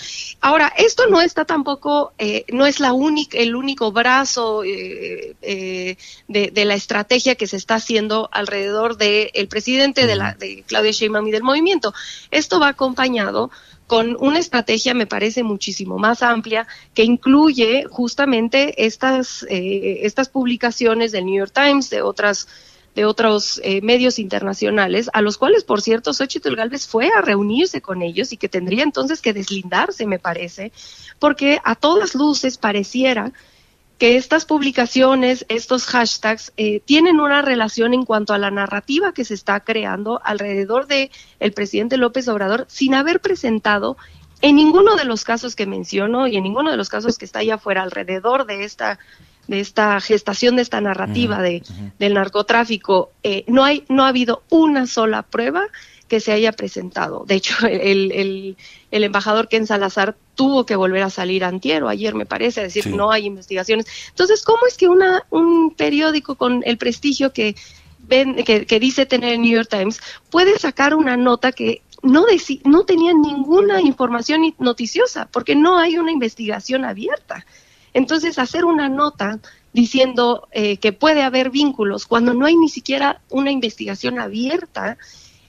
[0.42, 5.98] Ahora, esto no está tampoco, eh, no es la única, el único brazo eh, eh,
[6.28, 10.92] de, la estrategia que se está haciendo alrededor del el presidente de, la, de Claudia
[10.92, 11.94] Sheinbaum y del movimiento.
[12.32, 13.52] Esto va acompañado
[13.88, 21.14] con una estrategia, me parece, muchísimo más amplia, que incluye justamente estas, eh, estas publicaciones
[21.14, 22.48] del New York Times, de otras
[22.98, 27.80] de otros eh, medios internacionales, a los cuales, por cierto, Xochitl Galvez fue a reunirse
[27.80, 30.72] con ellos y que tendría entonces que deslindarse, me parece,
[31.20, 33.34] porque a todas luces pareciera
[33.98, 39.26] que estas publicaciones, estos hashtags, eh, tienen una relación en cuanto a la narrativa que
[39.26, 43.98] se está creando alrededor de el presidente López Obrador sin haber presentado
[44.42, 47.40] en ninguno de los casos que menciono y en ninguno de los casos que está
[47.40, 49.00] allá afuera alrededor de esta
[49.48, 51.64] de esta gestación de esta narrativa de,
[52.00, 55.68] del narcotráfico, eh, no hay no ha habido una sola prueba
[56.08, 57.26] que se haya presentado.
[57.26, 58.58] De hecho, el, el,
[58.92, 63.12] el embajador Ken Salazar tuvo que volver a salir antiero, ayer me parece, decir, no
[63.12, 63.86] hay investigaciones.
[64.10, 67.56] Entonces, ¿cómo es que una, un periódico con el prestigio que,
[68.00, 72.26] ven, que, que dice tener el New York Times puede sacar una nota que no,
[72.66, 77.46] no tenía ninguna información noticiosa, porque no hay una investigación abierta?
[77.94, 79.40] Entonces, hacer una nota
[79.74, 84.98] diciendo eh, que puede haber vínculos cuando no hay ni siquiera una investigación abierta,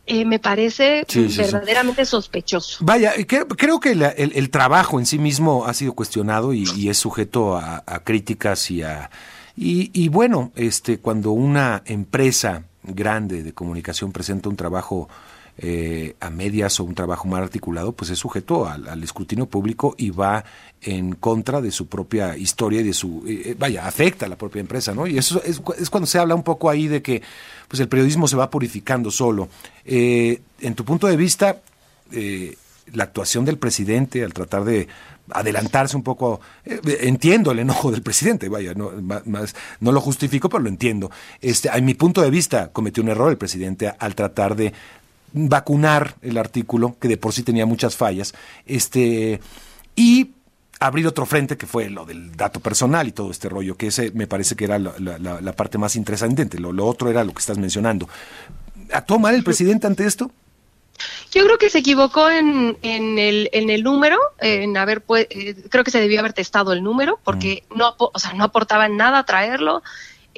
[0.08, 1.04] eh, me parece
[1.36, 2.78] verdaderamente sospechoso.
[2.80, 7.82] Vaya, creo, que el, trabajo en sí mismo ha sido cuestionado y, es sujeto a,
[8.04, 9.10] críticas y a...
[9.54, 15.10] Y, bueno, este, cuando una empresa grande de comunicación presenta un trabajo
[15.60, 20.10] eh, a medias o un trabajo mal articulado, pues es sujeto al, escrutinio público y
[20.10, 20.44] va
[20.80, 24.36] en contra de su propia historia y de su, eh, eh, vaya, afecta a la
[24.36, 25.08] propia empresa, ¿no?
[25.08, 27.22] Y eso es, es, cuando se habla un poco ahí de que
[27.66, 29.48] pues el periodismo se va purificando solo.
[29.84, 31.60] en tu punto de vista,
[32.92, 34.86] la actuación del presidente al tratar de
[35.30, 38.92] adelantarse un poco, entiendo el enojo del presidente, vaya, no,
[39.26, 41.10] más, no lo justifico, pero lo entiendo.
[41.40, 44.72] Este, mi punto de vista, cometió un error el presidente al tratar de
[45.32, 48.34] vacunar el artículo, que de por sí tenía muchas fallas,
[48.66, 49.40] este,
[49.96, 50.32] y
[50.80, 54.10] abrir otro frente que fue lo del dato personal y todo este rollo, que ese
[54.12, 56.58] me parece que era la, parte más interesante.
[56.58, 58.08] Lo, lo, otro era lo que estás mencionando.
[58.92, 60.30] ¿Actuó mal el presidente ante esto?
[61.30, 65.28] Yo creo que se equivocó en, en, el, en el número, en haber pues,
[65.68, 67.78] creo que se debió haber testado el número, porque mm.
[67.78, 69.82] no, o sea, no aportaba nada traerlo.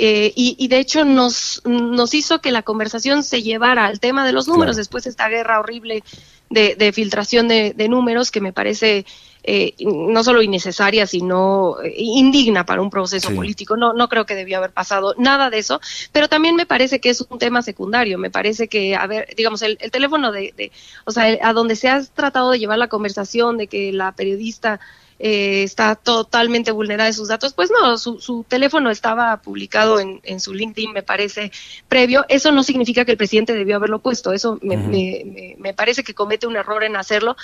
[0.03, 4.33] Eh, y, de hecho nos, nos hizo que la conversación se llevara al tema de
[4.33, 6.03] los números después de esta guerra horrible
[6.49, 9.05] de, filtración de, números que me parece
[9.43, 13.77] eh, no solo innecesaria, sino eh, indigna para un proceso político.
[13.77, 15.83] No, no creo que debió haber pasado nada de eso,
[16.13, 18.17] pero también me parece que es un tema secundario.
[18.17, 20.73] Me parece que, a ver, digamos, el, teléfono de, de,
[21.05, 24.81] o sea, a donde se ha tratado de llevar la conversación de que la periodista
[25.23, 30.41] eh, está totalmente vulnerada de sus datos, pues no, su, teléfono estaba publicado en, en,
[30.41, 31.53] su LinkedIn, me parece,
[31.89, 32.25] previo.
[32.31, 36.15] Eso no significa que el presidente debió haberlo puesto, eso me, me, me, parece que
[36.15, 37.37] comete un error en hacerlo,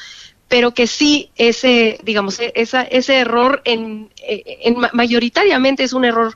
[0.48, 6.34] pero que sí ese, digamos, e, esa, ese error en, en mayoritariamente es un error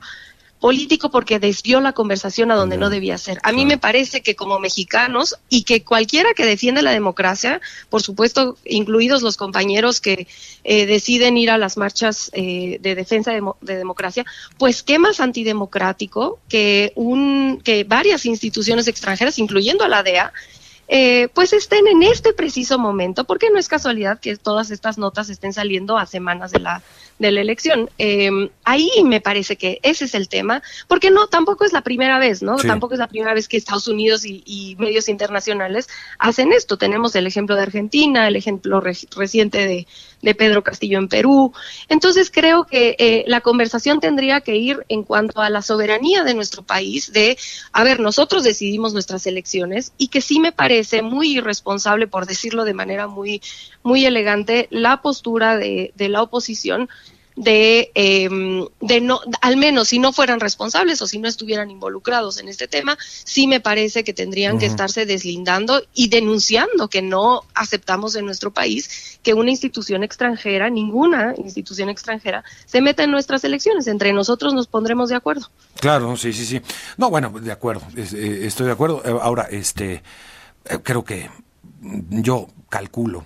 [0.61, 3.39] político porque desvió la conversación a donde no debía ser.
[3.41, 7.59] A mí me parece que como mexicanos y que cualquiera que defiende la democracia,
[7.89, 10.27] por supuesto, incluidos los compañeros que
[10.63, 14.23] eh, deciden ir a las marchas eh, de defensa de, democracia,
[14.59, 20.31] pues qué más antidemocrático que un que varias instituciones extranjeras, incluyendo a la DEA,
[20.93, 25.29] eh, pues estén en este preciso momento, porque no es casualidad que todas estas notas
[25.29, 26.83] estén saliendo a semanas de la
[27.21, 27.89] de la elección.
[27.99, 32.17] Em, ahí me parece que ese es el tema, porque no, tampoco es la primera
[32.17, 32.55] vez, ¿no?
[32.55, 36.77] Tampoco es la primera vez que Estados Unidos y, medios internacionales hacen esto.
[36.77, 39.87] Tenemos el ejemplo de Argentina, el ejemplo reciente de,
[40.21, 41.53] de, Pedro Castillo en Perú.
[41.89, 46.33] Entonces creo que eh, la conversación tendría que ir en cuanto a la soberanía de
[46.33, 47.37] nuestro país, de,
[47.71, 52.65] a ver, nosotros decidimos nuestras elecciones y que sí me parece muy irresponsable, por decirlo
[52.65, 53.43] de manera muy,
[53.83, 56.89] muy elegante, la postura de, de la oposición
[57.41, 58.29] de, eh,
[58.81, 62.67] de no, al menos si no fueran responsables o si no estuvieran involucrados en este
[62.67, 68.25] tema, sí me parece que tendrían que estarse deslindando y denunciando que no aceptamos en
[68.25, 73.87] nuestro país que una institución extranjera, ninguna institución extranjera, se meta en nuestras elecciones.
[73.87, 75.49] Entre nosotros nos pondremos de acuerdo.
[75.79, 76.61] Claro, sí, sí, sí.
[76.97, 79.01] No, bueno, de acuerdo, eh, estoy de acuerdo.
[79.03, 80.03] Eh, ahora, este,
[80.65, 81.27] eh, creo que
[82.09, 83.25] yo calculo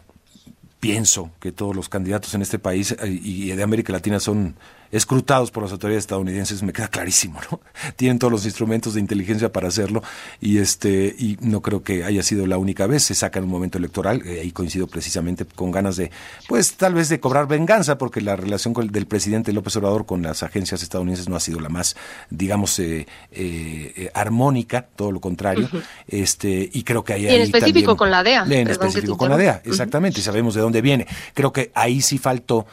[0.85, 4.55] pienso que todos los candidatos en este país eh, y de América Latina son
[4.95, 7.59] escrutados por las autoridades estadounidenses, me queda clarísimo, ¿no?
[7.97, 10.01] Tienen todos los instrumentos de inteligencia para hacerlo
[10.39, 13.51] y este y no creo que haya sido la única vez, se saca en un
[13.51, 16.11] momento electoral, eh, ahí coincido precisamente con ganas de,
[16.47, 20.21] pues tal vez de cobrar venganza, porque la relación con, del presidente López Obrador con
[20.21, 21.97] las agencias estadounidenses no ha sido la más,
[22.29, 25.69] digamos, eh, eh, armónica, todo lo contrario,
[26.07, 27.27] este y creo que hay...
[27.27, 28.45] en específico con la DEA.
[28.49, 31.05] En específico con la DEA, exactamente, y sabemos de dónde viene.
[31.33, 32.65] Creo que ahí sí faltó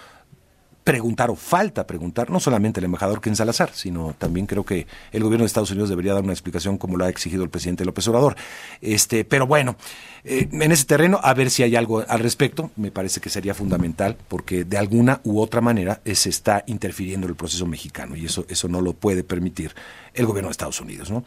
[0.85, 5.23] preguntar o falta preguntar, no solamente el embajador Ken Salazar, sino también creo que el
[5.23, 8.07] gobierno de Estados Unidos debería dar una explicación como lo ha exigido el presidente López
[8.09, 8.37] Obrador.
[8.81, 9.77] Este, pero bueno,
[10.25, 13.55] eh, en ese terreno a ver si hay algo al respecto, me parece que sería
[13.55, 18.27] fundamental porque de alguna u otra manera se está interfiriendo en el proceso mexicano y
[18.27, 19.75] eso eso no lo puede permitir
[20.15, 21.25] el gobierno de Estados Unidos, ¿no?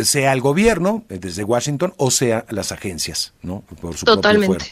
[0.00, 3.62] Sea el gobierno eh, desde Washington o sea las agencias, ¿no?
[3.80, 4.66] Por su Totalmente.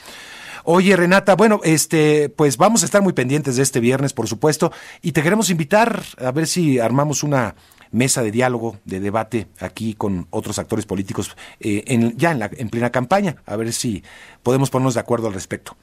[0.70, 4.70] Oye, Renata, bueno, este, pues vamos a estar muy pendientes de este viernes, por supuesto,
[5.00, 7.54] y te queremos invitar a ver si armamos una
[7.90, 12.50] mesa de diálogo, de debate aquí con otros actores políticos eh, en, ya en, la,
[12.54, 14.04] en plena campaña, a ver si
[14.42, 15.74] podemos ponernos de acuerdo al respecto.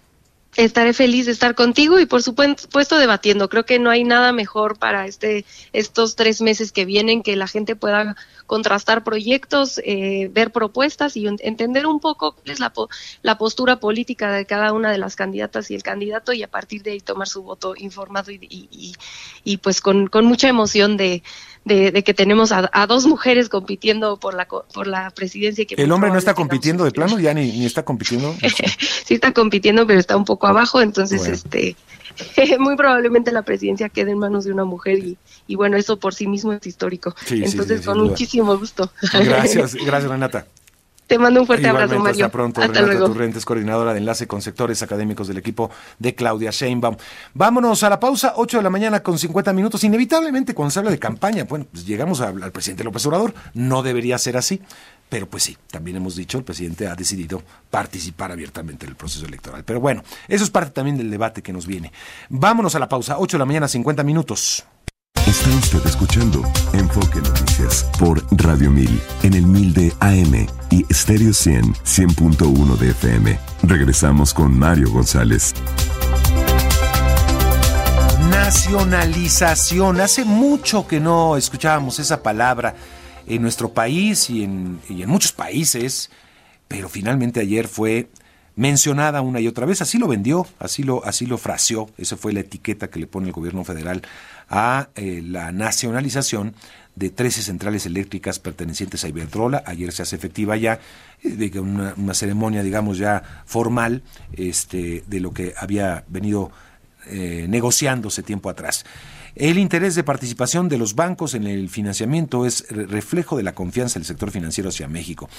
[0.55, 3.49] Estaré feliz de estar contigo y por supuesto debatiendo.
[3.49, 7.47] Creo que no hay nada mejor para este estos tres meses que vienen que la
[7.47, 12.71] gente pueda contrastar proyectos, eh, ver propuestas y entender un poco cuál es la,
[13.21, 16.83] la postura política de cada una de las candidatas y el candidato y a partir
[16.83, 18.95] de ahí tomar su voto informado y, y,
[19.43, 21.23] y, pues con, con mucha emoción de,
[21.65, 25.65] de, que tenemos a, dos mujeres compitiendo por la por la presidencia.
[25.65, 27.19] Que ¿El hombre no está compitiendo de plano?
[27.19, 28.33] ¿Ya ni, ni está compitiendo?
[29.05, 31.75] sí está compitiendo, pero está un poco abajo, entonces este
[32.59, 36.13] muy probablemente la presidencia quede en manos de una mujer y, y bueno, eso por
[36.13, 37.15] sí mismo es histórico.
[37.29, 38.91] Entonces, con muchísimo gusto.
[39.11, 40.47] Gracias, gracias Renata.
[41.07, 42.25] Te mando un fuerte abrazo, Mario.
[42.25, 42.61] Hasta pronto.
[42.61, 43.07] Hasta Renata luego.
[43.07, 46.95] Turrentes, coordinadora de enlace con sectores académicos del equipo de Claudia Sheinbaum.
[47.33, 49.83] Vámonos a la pausa, 8 de la mañana con 50 minutos.
[49.83, 53.33] Inevitablemente, cuando se habla de campaña, bueno, pues llegamos al presidente López Obrador.
[53.53, 54.61] No debería ser así.
[55.07, 59.25] Pero pues sí, también hemos dicho, el presidente ha decidido participar abiertamente en el proceso
[59.25, 59.63] electoral.
[59.63, 61.91] Pero bueno, eso es parte también del debate que nos viene.
[62.29, 64.65] Vámonos a la pausa, 8 de la mañana, 50 minutos.
[65.27, 71.33] Está usted escuchando Enfoque Noticias por Radio 1000 en el 1000 de AM y Stereo
[71.33, 73.39] 100 100.1 de FM.
[73.63, 75.55] Regresamos con Mario González.
[78.29, 79.99] Nacionalización.
[79.99, 82.75] Hace mucho que no escuchábamos esa palabra
[83.25, 86.11] en nuestro país y en, y en muchos países,
[86.67, 88.09] pero finalmente ayer fue
[88.55, 92.31] mencionada una y otra vez, así lo vendió, así lo, así lo fraseó, esa fue
[92.31, 94.01] la etiqueta que le pone el gobierno federal
[94.49, 96.55] a eh, la nacionalización
[96.95, 99.63] de 13 centrales eléctricas pertenecientes a Iberdrola.
[99.65, 100.79] Ayer se hace efectiva ya
[101.23, 104.01] eh, de una, una, ceremonia, digamos, ya formal
[104.33, 106.51] este, de lo que había venido
[107.07, 108.85] eh, negociándose tiempo atrás.
[109.35, 113.99] El interés de participación de los bancos en el financiamiento es reflejo de la confianza
[113.99, 115.29] del sector financiero hacia México.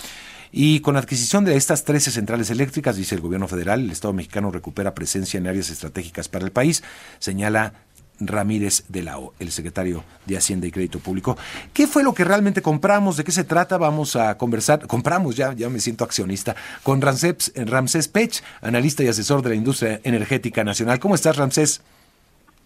[0.52, 4.12] Y con la adquisición de estas 13 centrales eléctricas, dice el gobierno federal, el Estado
[4.12, 6.82] mexicano recupera presencia en áreas estratégicas para el país,
[7.18, 7.72] señala
[8.20, 11.36] Ramírez de la O, el secretario de Hacienda y Crédito Público.
[11.72, 13.16] ¿Qué fue lo que realmente compramos?
[13.16, 13.76] ¿De qué se trata?
[13.78, 14.86] Vamos a conversar.
[14.86, 19.54] Compramos ya, ya me siento accionista, con Ramsés, Ramsés Pech, analista y asesor de la
[19.54, 20.98] industria energética nacional.
[20.98, 21.82] ¿Cómo estás, Ramsés?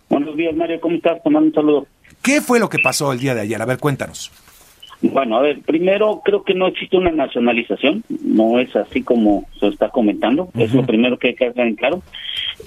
[0.09, 0.81] Buenos días, Mario.
[0.81, 1.23] ¿Cómo estás?
[1.23, 1.87] Tomando un saludo.
[2.23, 3.61] ¿Qué fue lo que pasó el día de ayer?
[3.63, 4.31] A ver, cuéntanos.
[5.03, 9.69] Bueno, a ver, primero creo que no existe una nacionalización, no es así como se
[9.69, 12.03] está comentando, es lo primero que hay que hacer en claro.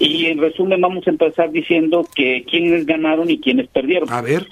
[0.00, 4.12] Y en resumen vamos a empezar diciendo que quiénes ganaron y quiénes perdieron.
[4.12, 4.48] A ver.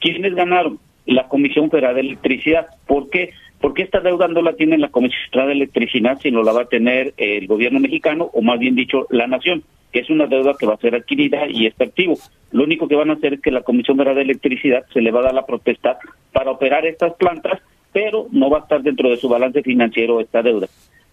[0.00, 0.80] ¿Quiénes ganaron?
[1.06, 2.66] La Comisión Federal de Electricidad.
[2.86, 3.30] ¿Por qué?
[3.62, 7.14] Porque esta deuda no la tiene la Comisión de Electricidad, sino la va a tener
[7.16, 10.74] el gobierno mexicano, o más bien dicho, la nación que es una deuda que va
[10.74, 12.18] a ser adquirida y está activo.
[12.50, 15.20] Lo único que van a hacer es que la Comisión de Electricidad se le va
[15.20, 15.98] a dar la protesta
[16.32, 17.60] para operar estas plantas,
[17.92, 20.66] pero no va a estar dentro de su balance financiero esta deuda.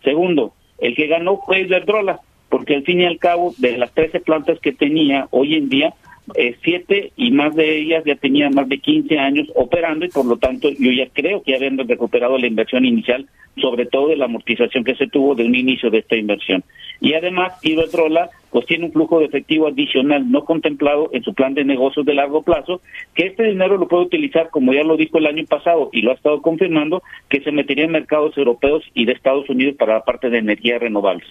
[0.03, 4.21] Segundo, el que ganó fue Iberdrola, porque al fin y al cabo, de las 13
[4.21, 5.93] plantas que tenía hoy en día,
[6.35, 10.25] eh, siete y más de ellas ya tenían más de 15 años operando y por
[10.25, 13.27] lo tanto yo ya creo que ya habían recuperado la inversión inicial,
[13.57, 16.63] sobre todo de la amortización que se tuvo de un inicio de esta inversión.
[17.01, 21.53] Y además, Iberdrola pues tiene un flujo de efectivo adicional no contemplado en su plan
[21.53, 22.81] de negocios de largo plazo,
[23.13, 26.11] que este dinero lo puede utilizar, como ya lo dijo el año pasado y lo
[26.11, 30.03] ha estado confirmando, que se metería en mercados europeos y de Estados Unidos para la
[30.03, 31.27] parte de energías renovables.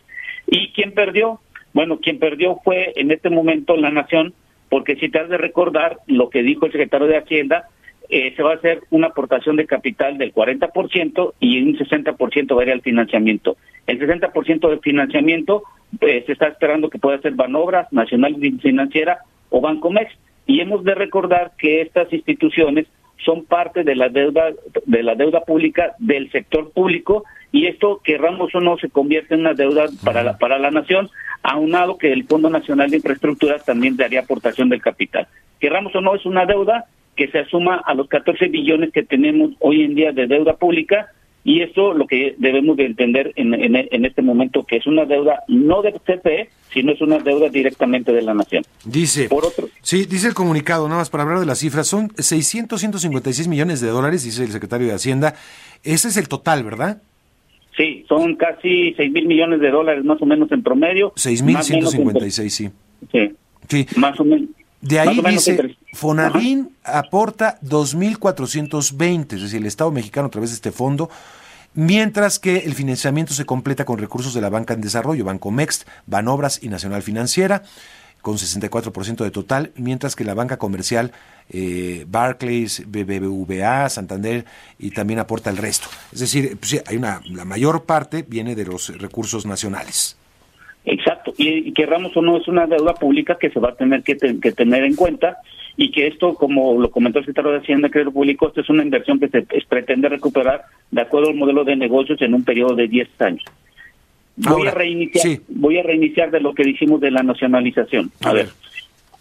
[0.46, 1.40] ¿Y quién perdió?
[1.72, 4.34] Bueno, quien perdió fue en este momento la nación,
[4.68, 7.68] porque si te has de recordar lo que dijo el secretario de Hacienda,
[8.10, 12.62] eh, se va a hacer una aportación de capital del 40% y un 60% va
[12.62, 13.56] a ir al financiamiento.
[13.86, 15.62] El 60% del financiamiento
[16.00, 19.18] eh, se está esperando que pueda ser Banobras, Nacional Financiera
[19.50, 20.10] o Bancomex.
[20.46, 22.86] Y hemos de recordar que estas instituciones
[23.24, 24.52] son parte de la deuda
[24.86, 29.40] de la deuda pública del sector público y esto querramos o no se convierte en
[29.40, 31.10] una deuda para la, para la nación
[31.48, 35.26] aunado que el Fondo Nacional de Infraestructura también daría aportación del capital.
[35.60, 36.86] Querramos o no, es una deuda
[37.16, 41.08] que se asuma a los 14 billones que tenemos hoy en día de deuda pública
[41.44, 45.44] y eso lo que debemos de entender en, en, este momento que es una deuda
[45.48, 48.64] no de CPE, sino es una deuda directamente de la nación.
[48.84, 52.12] Dice, Por otro, sí, dice el comunicado, nada más para hablar de las cifras, son
[52.18, 55.34] 600, 156 millones de dólares, dice el secretario de Hacienda.
[55.84, 57.02] Ese es el total, ¿verdad?
[57.78, 61.12] Sí, son casi 6 mil millones de dólares más o menos en promedio.
[61.14, 62.70] 6 mil 156, sí.
[63.12, 63.32] Sí.
[63.68, 63.86] Sí.
[63.96, 64.48] Más o menos.
[64.80, 70.72] De ahí dice, Fonavin aporta 2.420, es decir, el Estado mexicano a través de este
[70.72, 71.08] fondo,
[71.74, 75.88] mientras que el financiamiento se completa con recursos de la banca en desarrollo, Banco Mext,
[76.06, 77.62] Banobras y Nacional Financiera,
[78.22, 81.12] con 64% de total, mientras que la banca comercial
[81.50, 84.44] eh, Barclays, BBVA, Santander
[84.78, 85.88] y también aporta el resto.
[86.12, 90.18] Es decir, pues hay una, la mayor parte viene de los recursos nacionales.
[90.84, 94.14] Exacto, y, querramos o no, es una deuda pública que se va a tener que,
[94.14, 95.38] tener en cuenta
[95.76, 98.82] y que esto, como lo comentó el secretario de Hacienda, Crédito Público, esto es una
[98.82, 102.88] inversión que se pretende recuperar de acuerdo al modelo de negocios en un periodo de
[102.88, 103.44] 10 años.
[104.38, 108.12] Voy a reiniciar, voy a reiniciar de lo que dijimos de la nacionalización.
[108.20, 108.48] A, ver.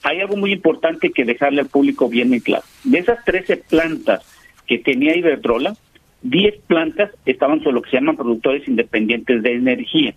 [0.04, 2.64] hay algo muy importante que dejarle al público bien en claro.
[2.84, 4.22] De esas 13 plantas
[4.68, 5.76] que tenía Iberdrola,
[6.22, 10.14] 10 plantas estaban sobre lo que se llaman productores independientes de energía.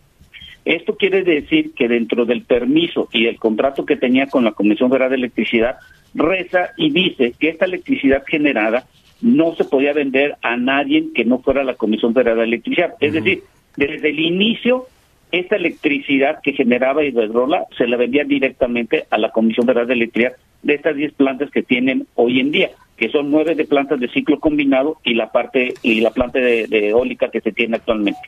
[0.65, 4.91] Esto quiere decir que dentro del permiso y del contrato que tenía con la Comisión
[4.91, 5.77] Federal de Electricidad,
[6.15, 8.85] reza y dice que esta electricidad generada
[9.23, 12.95] no se podía vender a nadie que no fuera la Comisión Federal de Electricidad.
[13.01, 13.43] Es decir,
[13.89, 14.87] desde el inicio,
[15.33, 20.37] esta electricidad que generaba Iberdrola se la vendía directamente a la Comisión Federal de Electricidad
[20.63, 24.09] de estas 10 plantas que tienen hoy en día, que son nueve de plantas de
[24.09, 28.21] ciclo combinado y la parte y la planta de eólica que se tiene actualmente.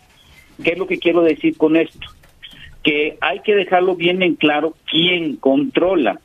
[0.63, 2.09] ¿Qué es lo que quiero decir con esto?
[2.83, 6.19] que hay que dejarlo bien en claro quién controla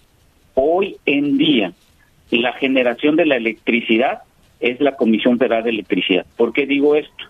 [0.55, 1.73] hoy en día
[2.31, 4.23] la generación de la electricidad
[4.59, 6.25] es la Comisión Federal de Electricidad.
[6.35, 7.25] ¿Por qué digo esto?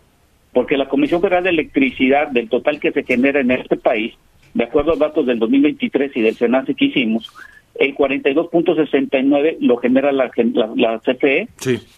[0.57, 4.15] Porque la Comisión Federal de Electricidad, del total que se genera en este país,
[4.55, 7.31] de acuerdo a datos del 2023 y del SENACE que hicimos,
[7.75, 10.31] el 42.69 lo genera la,
[10.75, 11.47] la, CFE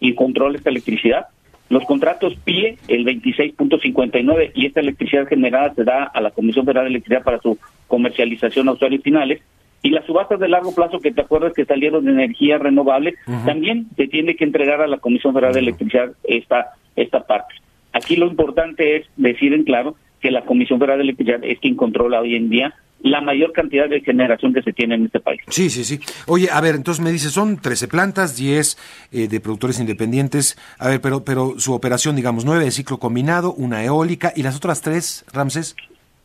[0.02, 1.28] y controla esta electricidad.
[1.70, 6.84] Los contratos PIE, el 26.59, y esta electricidad generada se da a la Comisión Federal
[6.84, 7.58] de Electricidad para su
[7.88, 9.42] comercialización a usuarios finales.
[9.84, 13.88] Y las subastas de largo plazo, que te acuerdas que salieron de energía renovable, también
[13.96, 17.56] se tiene que entregar a la Comisión Federal de Electricidad esta, esta parte.
[17.94, 21.76] Aquí lo importante es decir en claro que la Comisión Federal de Electricidad es quien
[21.76, 25.40] controla hoy en día la mayor cantidad de generación que se tiene en este país.
[25.48, 26.00] Sí, sí, sí.
[26.28, 28.78] Oye, a ver, entonces me dice, son 13 plantas, 10
[29.12, 30.58] eh, de productores independientes.
[30.78, 34.58] A ver, pero, pero su operación, digamos, 9 de ciclo combinado, una eólica, ¿y las
[34.58, 35.76] otras tres, Ramses?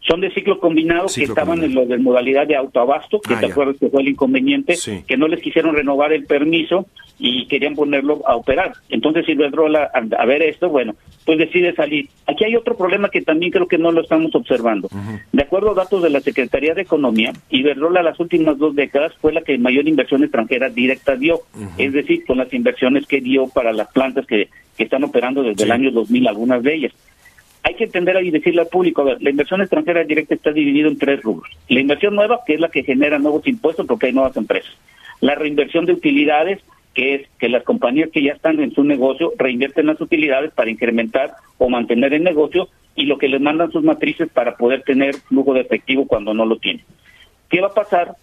[0.06, 3.46] Son de ciclo combinado que estaban en lo de modalidad de autoabasto, que ah, te
[3.46, 4.76] acuerdas que fue el inconveniente,
[5.06, 6.86] que no les quisieron renovar el permiso
[7.18, 8.72] y querían ponerlo a operar.
[8.90, 10.94] Entonces Iberdrola, a ver esto, bueno,
[11.24, 12.08] pues decide salir.
[12.26, 14.88] Aquí hay otro problema que también creo que no lo estamos observando.
[15.32, 19.32] De acuerdo a datos de la Secretaría de Economía, Iberdrola las últimas dos décadas fue
[19.32, 21.40] la que mayor inversión extranjera directa dio,
[21.78, 25.64] es decir, con las inversiones que dio para las plantas que, que están operando desde
[25.64, 26.92] el año 2000, algunas de ellas
[27.64, 30.98] hay que entender y decirle al público, ver, la inversión extranjera directa está dividida en
[30.98, 31.50] tres rubros.
[31.68, 34.70] La inversión nueva, que es la que genera nuevos impuestos porque hay nuevas empresas.
[35.20, 36.60] La reinversión de utilidades,
[36.92, 40.70] que es que las compañías que ya están en su negocio reinvierten las utilidades para
[40.70, 45.14] incrementar o mantener el negocio y lo que les mandan sus matrices para poder tener
[45.14, 46.84] flujo de efectivo cuando no lo tienen.
[47.48, 48.14] ¿Qué va a pasar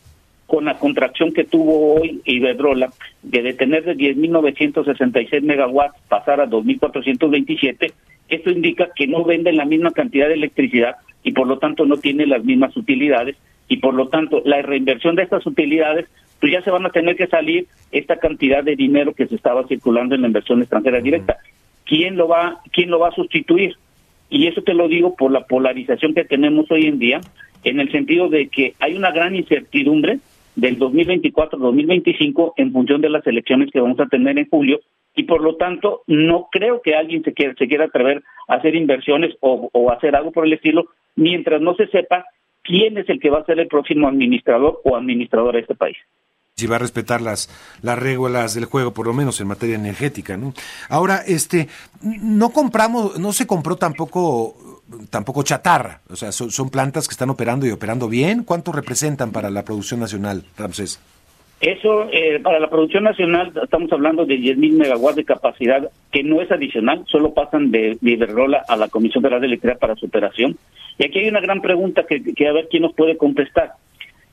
[0.46, 2.92] con la contracción que tuvo hoy Iberdrola
[3.24, 7.92] de detener de 10.966 megawatts pasar a 2.427?
[8.30, 11.98] Esto indica que no venden la misma cantidad de electricidad y por lo tanto no
[11.98, 13.36] tiene las mismas utilidades
[13.68, 16.08] y por lo tanto la reinversión de estas utilidades
[16.40, 19.68] pues ya se van a tener que salir esta cantidad de dinero que se estaba
[19.68, 21.38] circulando en la inversión extranjera directa.
[21.86, 23.76] ¿Quién lo va quién lo va a sustituir?
[24.30, 27.22] Y eso te lo digo por la polarización que tenemos hoy en día
[27.64, 30.20] en el sentido de que hay una gran incertidumbre
[30.56, 34.80] del 2024-2025 en función de las elecciones que vamos a tener en julio
[35.16, 38.76] y por lo tanto no creo que alguien se quiera, se quiera atrever a hacer
[38.76, 40.86] inversiones o, o hacer algo por el estilo.
[41.16, 42.26] Mientras no se sepa
[42.64, 45.98] quién es el que va a ser el próximo administrador o administradora de este país
[46.62, 47.50] si va a respetar las,
[47.82, 50.54] las reglas del juego, por lo menos en materia energética, ¿no?
[50.90, 51.68] Ahora, este,
[52.02, 57.32] no compramos, no se compró tampoco, tampoco chatarra, o sea, son, son plantas que están
[57.32, 58.44] operando y operando bien.
[58.44, 61.02] ¿Cuánto representan para la producción nacional, Ramsés?
[61.62, 66.42] Eso, eh, para la producción nacional, estamos hablando de 10.000 megawatts de capacidad, que no
[66.42, 70.58] es adicional, solo pasan de, de a la Comisión Federal de Electricidad para su operación.
[70.98, 73.74] Y aquí hay una gran pregunta que a ver quién nos puede contestar.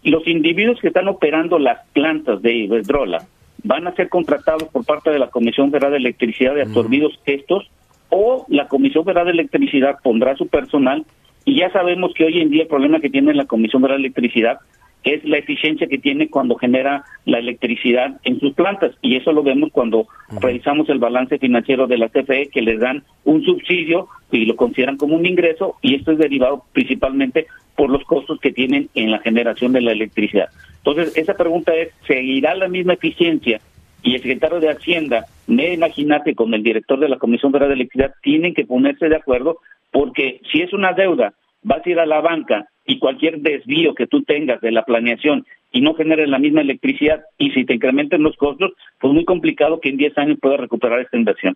[0.04, 3.26] Los individuos que están operando las plantas de Iberdrola
[3.64, 7.68] van a ser contratados por parte de la Comisión Federal de Electricidad de absorbidos estos,
[8.10, 11.04] o la Comisión Federal de Electricidad pondrá su personal,
[11.44, 14.08] y ya sabemos que hoy en día el problema que tiene la Comisión Federal de
[14.08, 14.58] Electricidad
[15.04, 18.92] es la eficiencia que tiene cuando genera la electricidad en sus plantas.
[19.00, 20.06] Y eso lo vemos cuando
[20.40, 24.96] revisamos el balance financiero de la CFE, que les dan un subsidio y lo consideran
[24.96, 27.46] como un ingreso, y esto es derivado principalmente
[27.76, 30.48] por los costos que tienen en la generación de la electricidad.
[30.78, 33.60] Entonces, esa pregunta es, ¿seguirá la misma eficiencia?
[34.02, 37.76] Y el secretario de Hacienda, me imagínate, con el director de la Comisión Federal de
[37.76, 39.58] Electricidad, tienen que ponerse de acuerdo,
[39.90, 44.06] porque si es una deuda, vas a ir a la banca y cualquier desvío que
[44.06, 48.22] tú tengas de la planeación y no generes la misma electricidad y si te incrementen
[48.22, 51.54] los costos, pues muy complicado que en 10 años puedas recuperar esta inversión.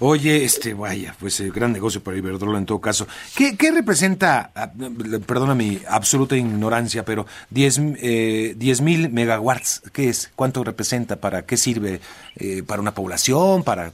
[0.00, 3.06] Oye, este, vaya, pues eh, gran negocio para Iberdrola en todo caso.
[3.36, 4.72] ¿Qué, qué representa, ah,
[5.24, 10.32] perdona mi absoluta ignorancia, pero 10 eh, mil megawatts, ¿qué es?
[10.34, 11.20] ¿Cuánto representa?
[11.20, 12.00] ¿Para qué sirve?
[12.36, 13.62] Eh, ¿Para una población?
[13.62, 13.92] ¿Para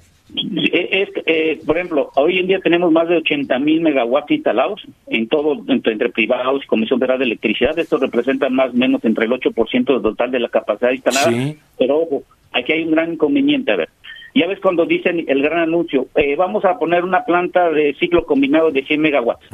[0.90, 5.28] es, eh, por ejemplo, hoy en día tenemos más de 80 mil megawatts instalados en
[5.28, 7.78] todo, entre, privados y Comisión Federal de Electricidad.
[7.78, 11.30] Esto representa más o menos entre el 8% del total de la capacidad instalada.
[11.78, 12.22] Pero ojo,
[12.52, 13.72] aquí hay un gran inconveniente.
[13.72, 13.88] A ver,
[14.34, 18.26] ya ves cuando dicen el gran anuncio, eh, vamos a poner una planta de ciclo
[18.26, 19.46] combinado de 100 megawatts.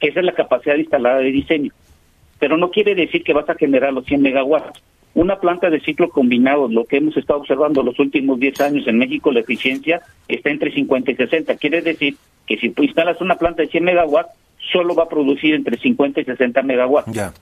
[0.00, 1.72] Esa es la capacidad instalada de diseño.
[2.38, 4.82] Pero no quiere decir que vas a generar los 100 megawatts
[5.16, 8.98] una planta de ciclo combinado, lo que hemos estado observando los últimos 10 años en
[8.98, 11.56] México, la eficiencia está entre 50 y 60.
[11.56, 14.34] Quiere decir que si instalas una planta de 100 megawatts,
[14.70, 17.32] solo va a producir entre 50 y 60 megawatts.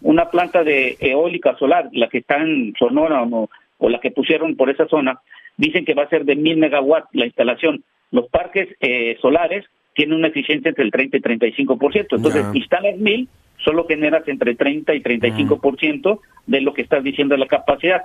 [0.00, 4.54] una planta de eólica solar, la que está en Sonora o, o, la que pusieron
[4.54, 5.18] por esa zona,
[5.56, 7.82] dicen que va a ser de 1000 megawatts la instalación.
[8.12, 12.06] Los parques eh, solares tienen una eficiencia entre el 30 y 35%.
[12.12, 13.28] Entonces, instalas 1000
[13.64, 18.02] solo generas entre 30 y 35% de lo que estás diciendo de la capacidad.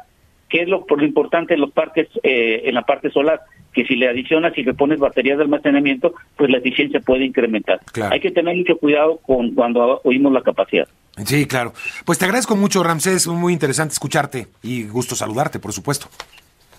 [0.50, 3.42] ¿Qué es lo, por lo importante en los parques, eh, en la parte solar?
[3.74, 7.80] Que si le adicionas y le pones baterías de almacenamiento, pues la eficiencia puede incrementar.
[8.12, 10.88] Hay que tener mucho cuidado con cuando oímos la capacidad.
[11.26, 11.74] Sí, claro.
[12.06, 13.28] Pues te agradezco mucho, Ramsés.
[13.28, 16.08] Muy interesante escucharte y gusto saludarte, por supuesto.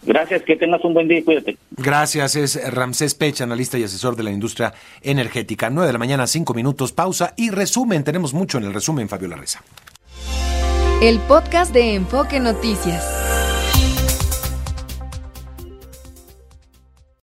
[0.07, 1.57] Gracias, que tengas un buen día y cuídate.
[1.71, 5.71] Gracias, es Ramsés Pech, analista y asesor de la industria energética.
[5.71, 8.05] 9 de la mañana, 5 minutos, pausa y resumen.
[8.05, 9.63] Tenemos mucho en el resumen, Fabiola Reza.
[11.03, 13.34] El podcast de Enfoque Noticias.